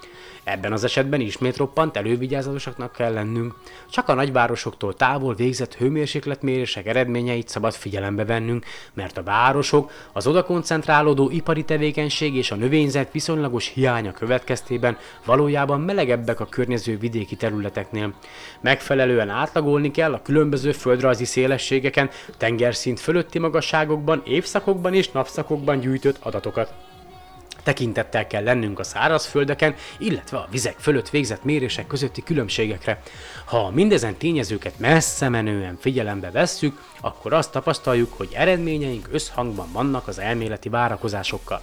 [0.48, 3.54] Ebben az esetben ismét roppant elővigyázatosaknak kell lennünk.
[3.90, 10.44] Csak a nagyvárosoktól távol végzett hőmérsékletmérések eredményeit szabad figyelembe vennünk, mert a városok, az oda
[10.44, 18.14] koncentrálódó ipari tevékenység és a növényzet viszonylagos hiánya következtében valójában melegebbek a környező vidéki területeknél.
[18.62, 26.74] Megfelelően átlagolni kell a különböző földrajzi szélességeken, tengerszint fölötti magasságokban, évszakokban és napszakokban gyűjtött adatokat.
[27.68, 33.02] Tekintettel kell lennünk a szárazföldeken, illetve a vizek fölött végzett mérések közötti különbségekre.
[33.46, 40.20] Ha mindezen tényezőket messze menően figyelembe vesszük, akkor azt tapasztaljuk, hogy eredményeink összhangban vannak az
[40.20, 41.62] elméleti várakozásokkal.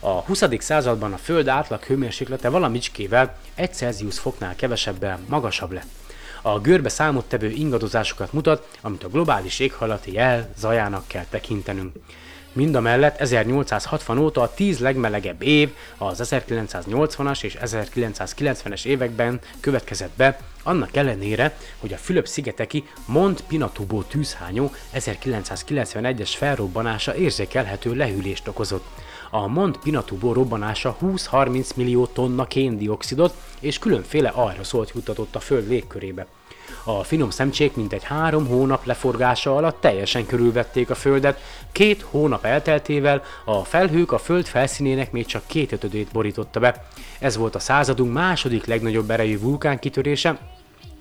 [0.00, 0.42] A 20.
[0.58, 5.88] században a Föld átlag hőmérséklete valamicskével 1 Celsius foknál kevesebben magasabb lett.
[6.42, 11.96] A görbe számottevő ingadozásokat mutat, amit a globális éghajlati jel zajának kell tekintenünk.
[12.56, 20.96] Mindamellett 1860 óta a 10 legmelegebb év az 1980-as és 1990-es években következett be, annak
[20.96, 28.86] ellenére, hogy a Fülöp-szigeteki Mont Pinatubo tűzhányó 1991-es felrobbanása érzékelhető lehűlést okozott.
[29.30, 36.26] A Mont Pinatubo robbanása 20-30 millió tonna kéndioxidot és különféle aeroszolt jutatott a Föld légkörébe.
[36.84, 41.40] A finom szemcsék mintegy három hónap leforgása alatt teljesen körülvették a Földet,
[41.72, 46.84] két hónap elteltével a felhők a Föld felszínének még csak két ötödét borította be.
[47.18, 50.38] Ez volt a századunk második legnagyobb erejű vulkánkitörése,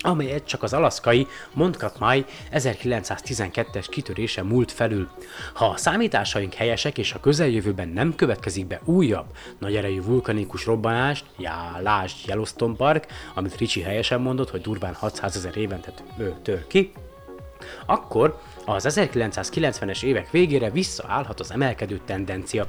[0.05, 5.09] amelyet csak az alaszkai Mont Katmai 1912-es kitörése múlt felül.
[5.53, 9.25] Ha a számításaink helyesek és a közeljövőben nem következik be újabb
[9.59, 15.35] nagy erejű vulkanikus robbanást, já, lásd Yellowstone Park, amit Ricsi helyesen mondott, hogy durván 600
[15.35, 15.93] ezer évente
[16.41, 16.91] tör ki,
[17.85, 22.67] akkor az 1990-es évek végére visszaállhat az emelkedő tendencia.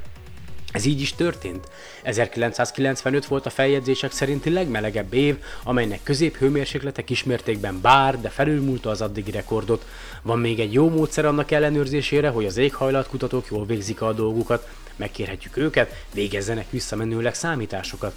[0.76, 1.68] Ez így is történt.
[2.02, 9.30] 1995 volt a feljegyzések szerinti legmelegebb év, amelynek középhőmérséklete kismértékben bár, de felülmúlta az addigi
[9.30, 9.86] rekordot.
[10.22, 14.68] Van még egy jó módszer annak ellenőrzésére, hogy az éghajlatkutatók jól végzik a dolgukat.
[14.96, 18.14] Megkérhetjük őket, végezzenek visszamenőleg számításokat.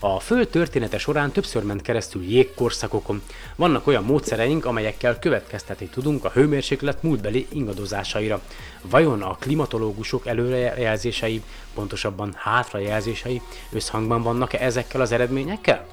[0.00, 3.22] A Föld története során többször ment keresztül jégkorszakokon.
[3.56, 8.40] Vannak olyan módszereink, amelyekkel következtetni tudunk a hőmérséklet múltbeli ingadozásaira.
[8.82, 11.42] Vajon a klimatológusok előrejelzései,
[11.74, 13.42] pontosabban hátrajelzései
[13.72, 15.86] összhangban vannak-e ezekkel az eredményekkel?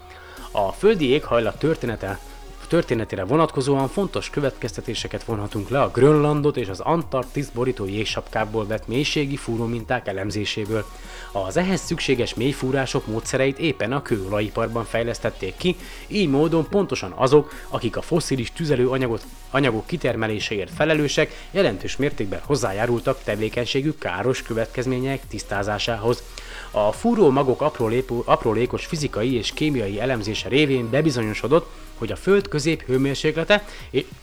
[0.52, 2.20] A földi éghajlat története
[2.68, 9.36] történetére vonatkozóan fontos következtetéseket vonhatunk le a Grönlandot és az Antarktisz borító jégsapkából vett mélységi
[9.36, 10.86] fúróminták elemzéséből.
[11.32, 15.76] Az ehhez szükséges mélyfúrások módszereit éppen a kőolajiparban fejlesztették ki,
[16.08, 24.00] így módon pontosan azok, akik a fosszilis tüzelőanyagot anyagok kitermeléséért felelősek, jelentős mértékben hozzájárultak tevékenységük
[24.00, 26.24] káros következmények tisztázásához.
[26.72, 27.90] A fúró magok apró
[28.26, 33.68] aprólékos fizikai és kémiai elemzése révén bebizonyosodott, hogy a Föld közép hőmérséklete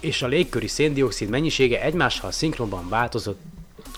[0.00, 3.40] és a légköri széndiokszid mennyisége egymással szinkronban változott.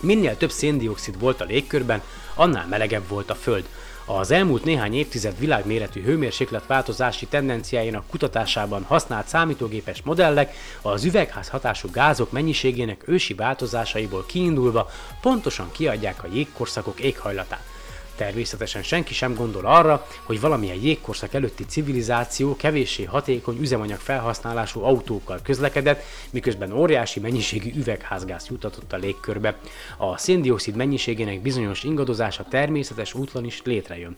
[0.01, 2.01] Minél több széndiokszid volt a légkörben,
[2.33, 3.65] annál melegebb volt a Föld.
[4.05, 11.89] Az elmúlt néhány évtized világméretű hőmérséklet változási tendenciáinak kutatásában használt számítógépes modellek az üvegház hatású
[11.91, 14.89] gázok mennyiségének ősi változásaiból kiindulva
[15.21, 17.74] pontosan kiadják a jégkorszakok éghajlatát.
[18.15, 25.39] Természetesen senki sem gondol arra, hogy valamilyen jégkorszak előtti civilizáció kevéssé hatékony üzemanyag felhasználású autókkal
[25.43, 29.57] közlekedett, miközben óriási mennyiségű üvegházgáz jutatott a légkörbe.
[29.97, 34.17] A széndiokszid mennyiségének bizonyos ingadozása természetes útlon is létrejön.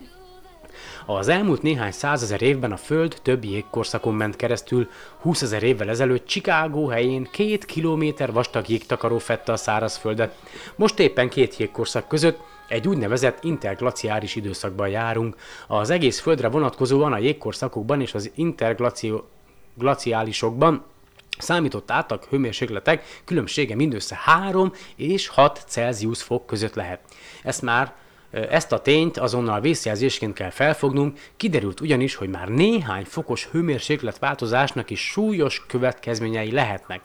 [1.05, 4.89] Az elmúlt néhány százezer évben a Föld több jégkorszakon ment keresztül,
[5.21, 10.35] 20 ezer évvel ezelőtt Chicago helyén két kilométer vastag jégtakaró fette a szárazföldet.
[10.75, 15.35] Most éppen két jégkorszak között egy úgynevezett interglaciáris időszakban járunk.
[15.67, 20.83] Az egész Földre vonatkozóan a jégkorszakokban és az interglaciálisokban
[21.37, 26.99] számított átlag hőmérsékletek különbsége mindössze 3 és 6 Celsius fok között lehet.
[27.43, 27.93] Ezt már
[28.31, 34.89] ezt a tényt azonnal vészjelzésként kell felfognunk, kiderült ugyanis, hogy már néhány fokos hőmérséklet változásnak
[34.89, 37.01] is súlyos következményei lehetnek.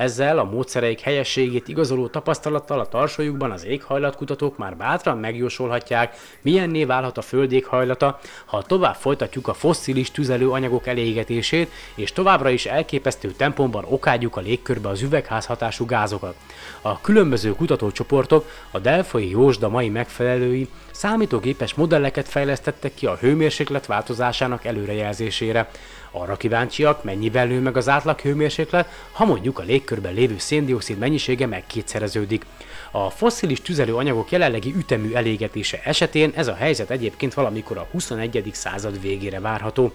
[0.00, 7.18] Ezzel a módszereik helyességét igazoló tapasztalattal a tarsójukban az éghajlatkutatók már bátran megjósolhatják, milyenné válhat
[7.18, 13.84] a föld éghajlata, ha tovább folytatjuk a fosszilis tüzelőanyagok elégetését, és továbbra is elképesztő tempomban
[13.88, 16.34] okádjuk a légkörbe az üvegházhatású gázokat.
[16.80, 24.64] A különböző kutatócsoportok a Delfai Jósda mai megfelelői számítógépes modelleket fejlesztettek ki a hőmérséklet változásának
[24.64, 25.70] előrejelzésére.
[26.10, 31.46] Arra kíváncsiak, mennyivel nő meg az átlag hőmérséklet, ha mondjuk a légkörben lévő széndiokszid mennyisége
[31.46, 32.46] megkétszereződik.
[32.90, 38.50] A fosszilis tüzelőanyagok jelenlegi ütemű elégetése esetén ez a helyzet egyébként valamikor a 21.
[38.52, 39.92] század végére várható.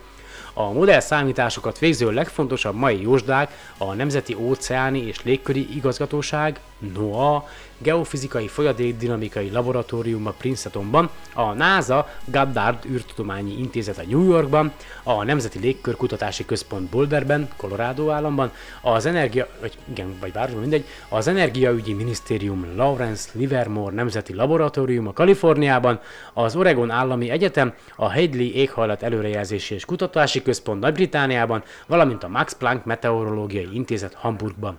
[0.57, 6.59] A modell számításokat végző legfontosabb mai jósdák a Nemzeti Óceáni és Légköri Igazgatóság,
[6.93, 7.47] NOAA,
[7.77, 14.71] Geofizikai Folyadékdinamikai Laboratórium a Princetonban, a NASA Goddard űrtudományi intézet a New Yorkban,
[15.03, 18.51] a Nemzeti Légkörkutatási Központ Boulderben, Colorado államban,
[18.81, 25.13] az energia, vagy igen, vagy városban mindegy, az Energiaügyi Minisztérium Lawrence Livermore Nemzeti Laboratórium a
[25.13, 25.99] Kaliforniában,
[26.33, 32.53] az Oregon Állami Egyetem, a Hadley Éghajlat Előrejelzési és Kutatási Központ Nagy-Britániában, valamint a Max
[32.53, 34.77] Planck Meteorológiai Intézet Hamburgban.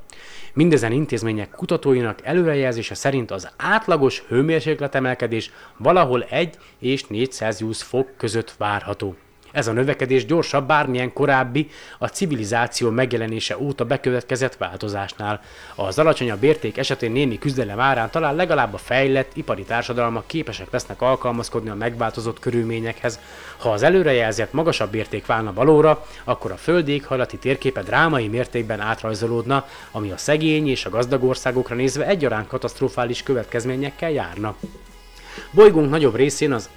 [0.52, 8.54] Mindezen intézmények kutatóinak előrejelzése szerint az átlagos hőmérsékletemelkedés valahol 1 és 4 Celsius fok között
[8.58, 9.16] várható.
[9.56, 15.40] Ez a növekedés gyorsabb bármilyen korábbi, a civilizáció megjelenése óta bekövetkezett változásnál.
[15.74, 21.02] Az alacsonyabb érték esetén némi küzdelem árán talán legalább a fejlett, ipari társadalmak képesek lesznek
[21.02, 23.20] alkalmazkodni a megváltozott körülményekhez.
[23.56, 29.66] Ha az előrejelzett magasabb érték válna valóra, akkor a föld éghajlati térképe drámai mértékben átrajzolódna,
[29.90, 34.56] ami a szegény és a gazdag országokra nézve egyaránt katasztrofális következményekkel járna.
[35.50, 36.68] Bolygónk nagyobb részén az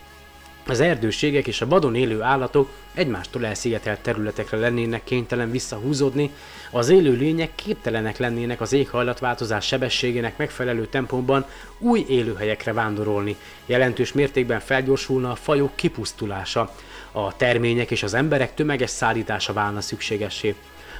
[0.69, 6.31] az erdőségek és a vadon élő állatok egymástól elszigetelt területekre lennének kénytelen visszahúzódni,
[6.71, 11.45] az élő lények képtelenek lennének az éghajlatváltozás sebességének megfelelő tempóban
[11.77, 16.75] új élőhelyekre vándorolni, jelentős mértékben felgyorsulna a fajok kipusztulása,
[17.11, 20.55] a termények és az emberek tömeges szállítása válna szükségessé.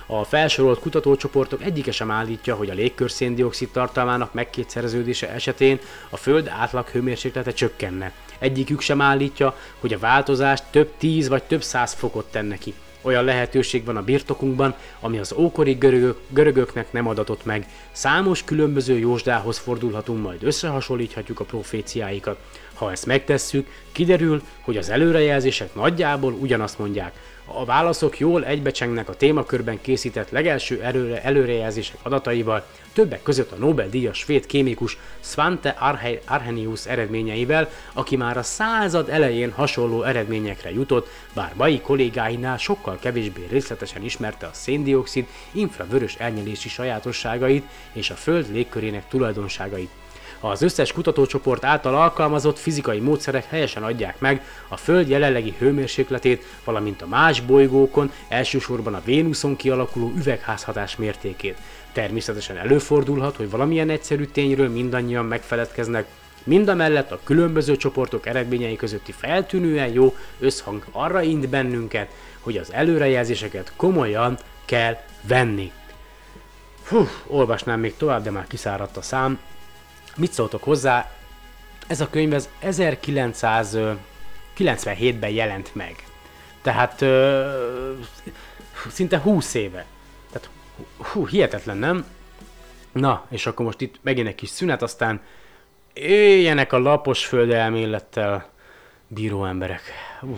[0.05, 6.47] A felsorolt kutatócsoportok egyike sem állítja, hogy a légkör széndiokszid tartalmának megkétszereződése esetén a Föld
[6.47, 8.11] átlag hőmérséklete csökkenne.
[8.39, 12.73] Egyikük sem állítja, hogy a változást több tíz vagy több száz fokot tenne ki.
[13.01, 17.67] Olyan lehetőség van a birtokunkban, ami az ókori görögök, görögöknek nem adatott meg.
[17.91, 22.37] Számos különböző jósdához fordulhatunk, majd összehasonlíthatjuk a proféciáikat.
[22.73, 27.13] Ha ezt megtesszük, kiderül, hogy az előrejelzések nagyjából ugyanazt mondják.
[27.53, 34.17] A válaszok jól egybecsengnek a témakörben készített legelső előre, előrejelzések adataival, többek között a Nobel-díjas
[34.17, 41.53] svéd kémikus Svante Arhe- Arrhenius eredményeivel, aki már a század elején hasonló eredményekre jutott, bár
[41.55, 49.07] mai kollégáinál sokkal kevésbé részletesen ismerte a széndiokszid infravörös elnyelési sajátosságait és a Föld légkörének
[49.07, 49.98] tulajdonságait.
[50.39, 57.01] Az összes kutatócsoport által alkalmazott fizikai módszerek helyesen adják meg a Föld jelenlegi hőmérsékletét, valamint
[57.01, 61.57] a más bolygókon, elsősorban a Vénuszon kialakuló üvegházhatás mértékét.
[61.91, 66.07] Természetesen előfordulhat, hogy valamilyen egyszerű tényről mindannyian megfeledkeznek,
[66.43, 73.73] Mindamellett a különböző csoportok eredményei közötti feltűnően jó összhang arra int bennünket, hogy az előrejelzéseket
[73.75, 75.71] komolyan kell venni.
[76.87, 79.39] Hú, olvasnám még tovább, de már kiszáradt a szám.
[80.19, 81.11] Mit szóltok hozzá?
[81.87, 86.05] Ez a könyv ez 1997-ben jelent meg.
[86.61, 87.93] Tehát ö,
[88.89, 89.85] szinte 20 éve.
[90.31, 90.49] Tehát
[90.97, 92.05] hú, hihetetlen, nem?
[92.91, 95.21] Na, és akkor most itt megint egy kis szünet, aztán
[95.93, 98.49] éljenek a lapos föld elmélettel
[99.07, 99.81] bíró emberek.
[100.21, 100.37] Uh.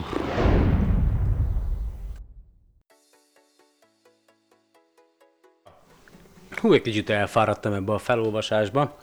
[6.59, 8.97] Hú, egy kicsit elfáradtam ebbe a felolvasásba.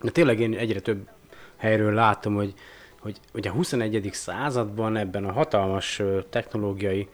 [0.00, 1.08] De tényleg én egyre több
[1.56, 2.54] helyről látom, hogy,
[3.00, 4.10] hogy, hogy a 21.
[4.12, 7.08] században ebben a hatalmas technológiai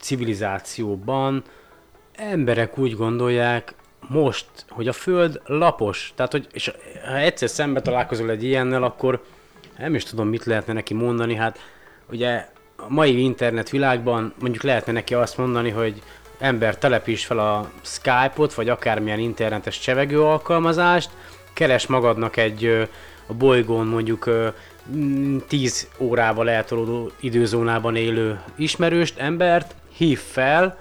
[0.00, 1.42] civilizációban
[2.12, 3.74] emberek úgy gondolják,
[4.08, 6.72] most, hogy a Föld lapos, tehát hogy és
[7.04, 9.24] ha egyszer szembe találkozol egy ilyennel, akkor
[9.78, 11.58] nem is tudom, mit lehetne neki mondani, hát
[12.10, 16.02] ugye a mai internet világban mondjuk lehetne neki azt mondani, hogy
[16.38, 21.10] ember telepíts fel a Skype-ot, vagy akármilyen internetes csevegő alkalmazást,
[21.54, 22.88] keres magadnak egy
[23.26, 24.30] a bolygón mondjuk
[25.48, 30.78] 10 órával eltolódó időzónában élő ismerőst, embert, hív fel,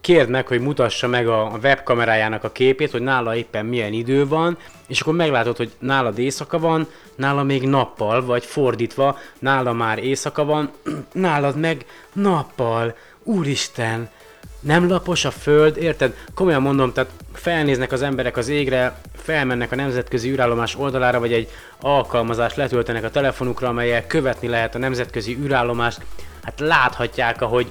[0.00, 4.58] kérd meg, hogy mutassa meg a webkamerájának a képét, hogy nála éppen milyen idő van,
[4.86, 10.44] és akkor meglátod, hogy nálad éjszaka van, nála még nappal, vagy fordítva, nála már éjszaka
[10.44, 10.70] van,
[11.12, 12.96] nálad meg nappal.
[13.22, 14.10] Úristen,
[14.62, 16.14] nem lapos a föld, érted?
[16.34, 21.48] Komolyan mondom, tehát felnéznek az emberek az égre, felmennek a nemzetközi űrállomás oldalára, vagy egy
[21.80, 26.00] alkalmazást letöltenek a telefonukra, amelyel követni lehet a nemzetközi űrállomást.
[26.42, 27.70] Hát láthatják, ahogy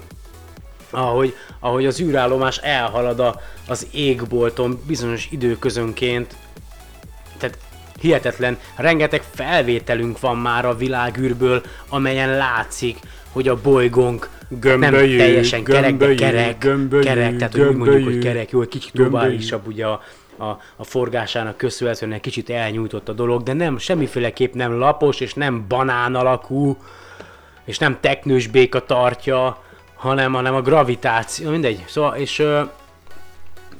[0.93, 6.35] ahogy, ahogy az űrállomás elhalad a, az égbolton bizonyos időközönként.
[7.37, 7.57] Tehát
[7.99, 12.99] hihetetlen, rengeteg felvételünk van már a világűrből, amelyen látszik,
[13.31, 14.29] hogy a bolygónk
[14.59, 18.19] Gömbölyű, nem teljesen kerek, de gömbölyű, kerek, gömbölyű, kerek, tehát hogy úgy mondjuk, hogy gömbölyű,
[18.19, 19.11] kerek, jó, egy kicsit gömbölyű.
[19.11, 20.01] globálisabb ugye a,
[20.37, 25.33] a, a forgásának köszönhetően egy kicsit elnyújtott a dolog, de nem, semmiféleképp nem lapos, és
[25.33, 26.77] nem banán alakú,
[27.65, 29.63] és nem teknős béka tartja,
[29.95, 31.83] hanem, hanem a gravitáció, mindegy.
[31.87, 32.61] Szóval, és ö,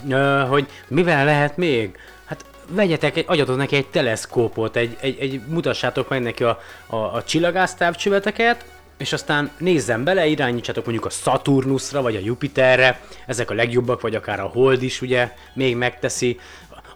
[0.09, 1.97] ö, hogy mivel lehet még?
[2.25, 6.95] Hát vegyetek, egy, adjatok neki egy teleszkópot, egy, egy, egy mutassátok meg neki a, a,
[6.95, 8.65] a csillagásztávcsöveteket,
[9.01, 14.15] és aztán nézzen bele, irányítsátok mondjuk a Saturnusra, vagy a Jupiterre, ezek a legjobbak, vagy
[14.15, 16.39] akár a Hold is ugye még megteszi.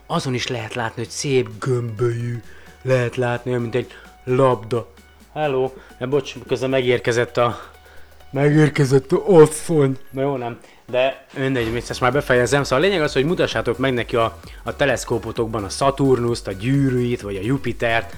[0.06, 2.42] Azon is lehet látni, hogy szép gömbölyű,
[2.82, 3.90] lehet látni, mint egy
[4.24, 4.92] labda.
[5.34, 7.60] Hello, ja, bocs, közben megérkezett a...
[8.30, 9.96] Megérkezett a asszony.
[10.10, 10.58] Na jó, nem.
[10.86, 12.64] De mindegy, ezt már befejezem.
[12.64, 17.20] Szóval a lényeg az, hogy mutassátok meg neki a, a teleszkópotokban a Saturnust, a gyűrűit,
[17.20, 18.14] vagy a Jupitert,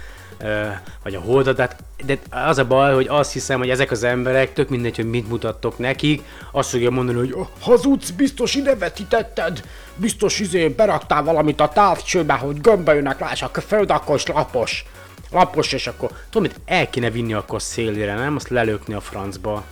[1.02, 4.68] vagy a holdat, de, az a baj, hogy azt hiszem, hogy ezek az emberek, tök
[4.68, 6.22] mindegy, hogy mit mutattok nekik,
[6.52, 9.62] azt fogja mondani, hogy Hazudsz, biztos ide vetítetted,
[9.96, 13.88] biztos izé beraktál valamit a távcsőbe, hogy gömbölyűnek láss, a föld
[14.26, 14.84] lapos.
[15.30, 18.36] lapos, és akkor tudom, mit el kéne vinni akkor szélére, nem?
[18.36, 19.64] Azt lelökni a francba.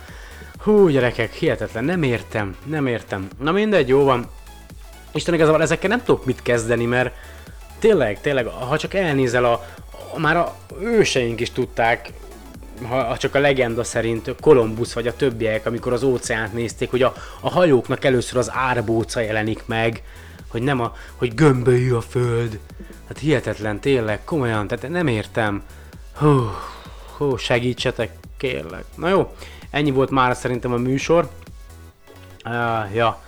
[0.63, 3.27] Hú, gyerekek, hihetetlen, nem értem, nem értem.
[3.39, 4.29] Na mindegy, jó van.
[5.13, 7.13] Isten igazából ezekkel nem tudok mit kezdeni, mert
[7.79, 9.65] tényleg, tényleg, ha csak elnézel a
[10.17, 12.11] már a őseink is tudták,
[12.87, 17.13] ha, csak a legenda szerint Kolumbusz vagy a többiek, amikor az óceánt nézték, hogy a,
[17.41, 20.03] a hajóknak először az árbóca jelenik meg,
[20.47, 22.59] hogy nem a, hogy gömbölyű a föld.
[23.07, 25.63] Hát hihetetlen, tényleg, komolyan, tehát nem értem.
[26.15, 26.51] Hú,
[27.17, 28.83] hú, segítsetek, kérlek.
[28.95, 29.33] Na jó,
[29.71, 31.29] ennyi volt már szerintem a műsor.
[32.45, 33.21] Uh, ja,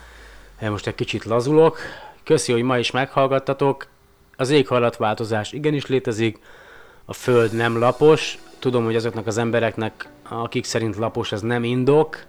[0.59, 1.77] most egy kicsit lazulok.
[2.23, 3.87] Köszi, hogy ma is meghallgattatok.
[4.35, 6.39] Az éghajlatváltozás igenis létezik,
[7.10, 8.38] a föld nem lapos.
[8.60, 12.26] Tudom, hogy azoknak az embereknek, akik szerint lapos, ez nem indok.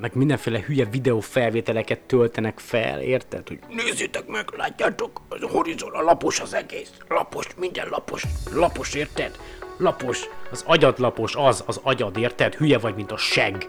[0.00, 3.48] Meg mindenféle hülye videó felvételeket töltenek fel, érted?
[3.48, 6.90] Hogy nézzétek meg, látjátok, az horizon, a lapos az egész.
[7.08, 8.24] Lapos, minden lapos.
[8.54, 9.38] Lapos, érted?
[9.76, 10.28] Lapos.
[10.50, 12.54] Az agyad lapos, az, az agyad, érted?
[12.54, 13.66] Hülye vagy, mint a seg.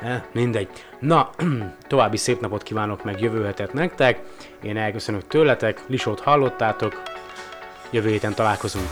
[0.00, 0.68] Eh, mindegy.
[0.98, 1.30] Na,
[1.88, 4.20] további szép napot kívánok meg jövő hetet nektek.
[4.62, 7.13] Én elköszönök tőletek, Lisót hallottátok.
[7.94, 8.90] Jövő héten találkozunk.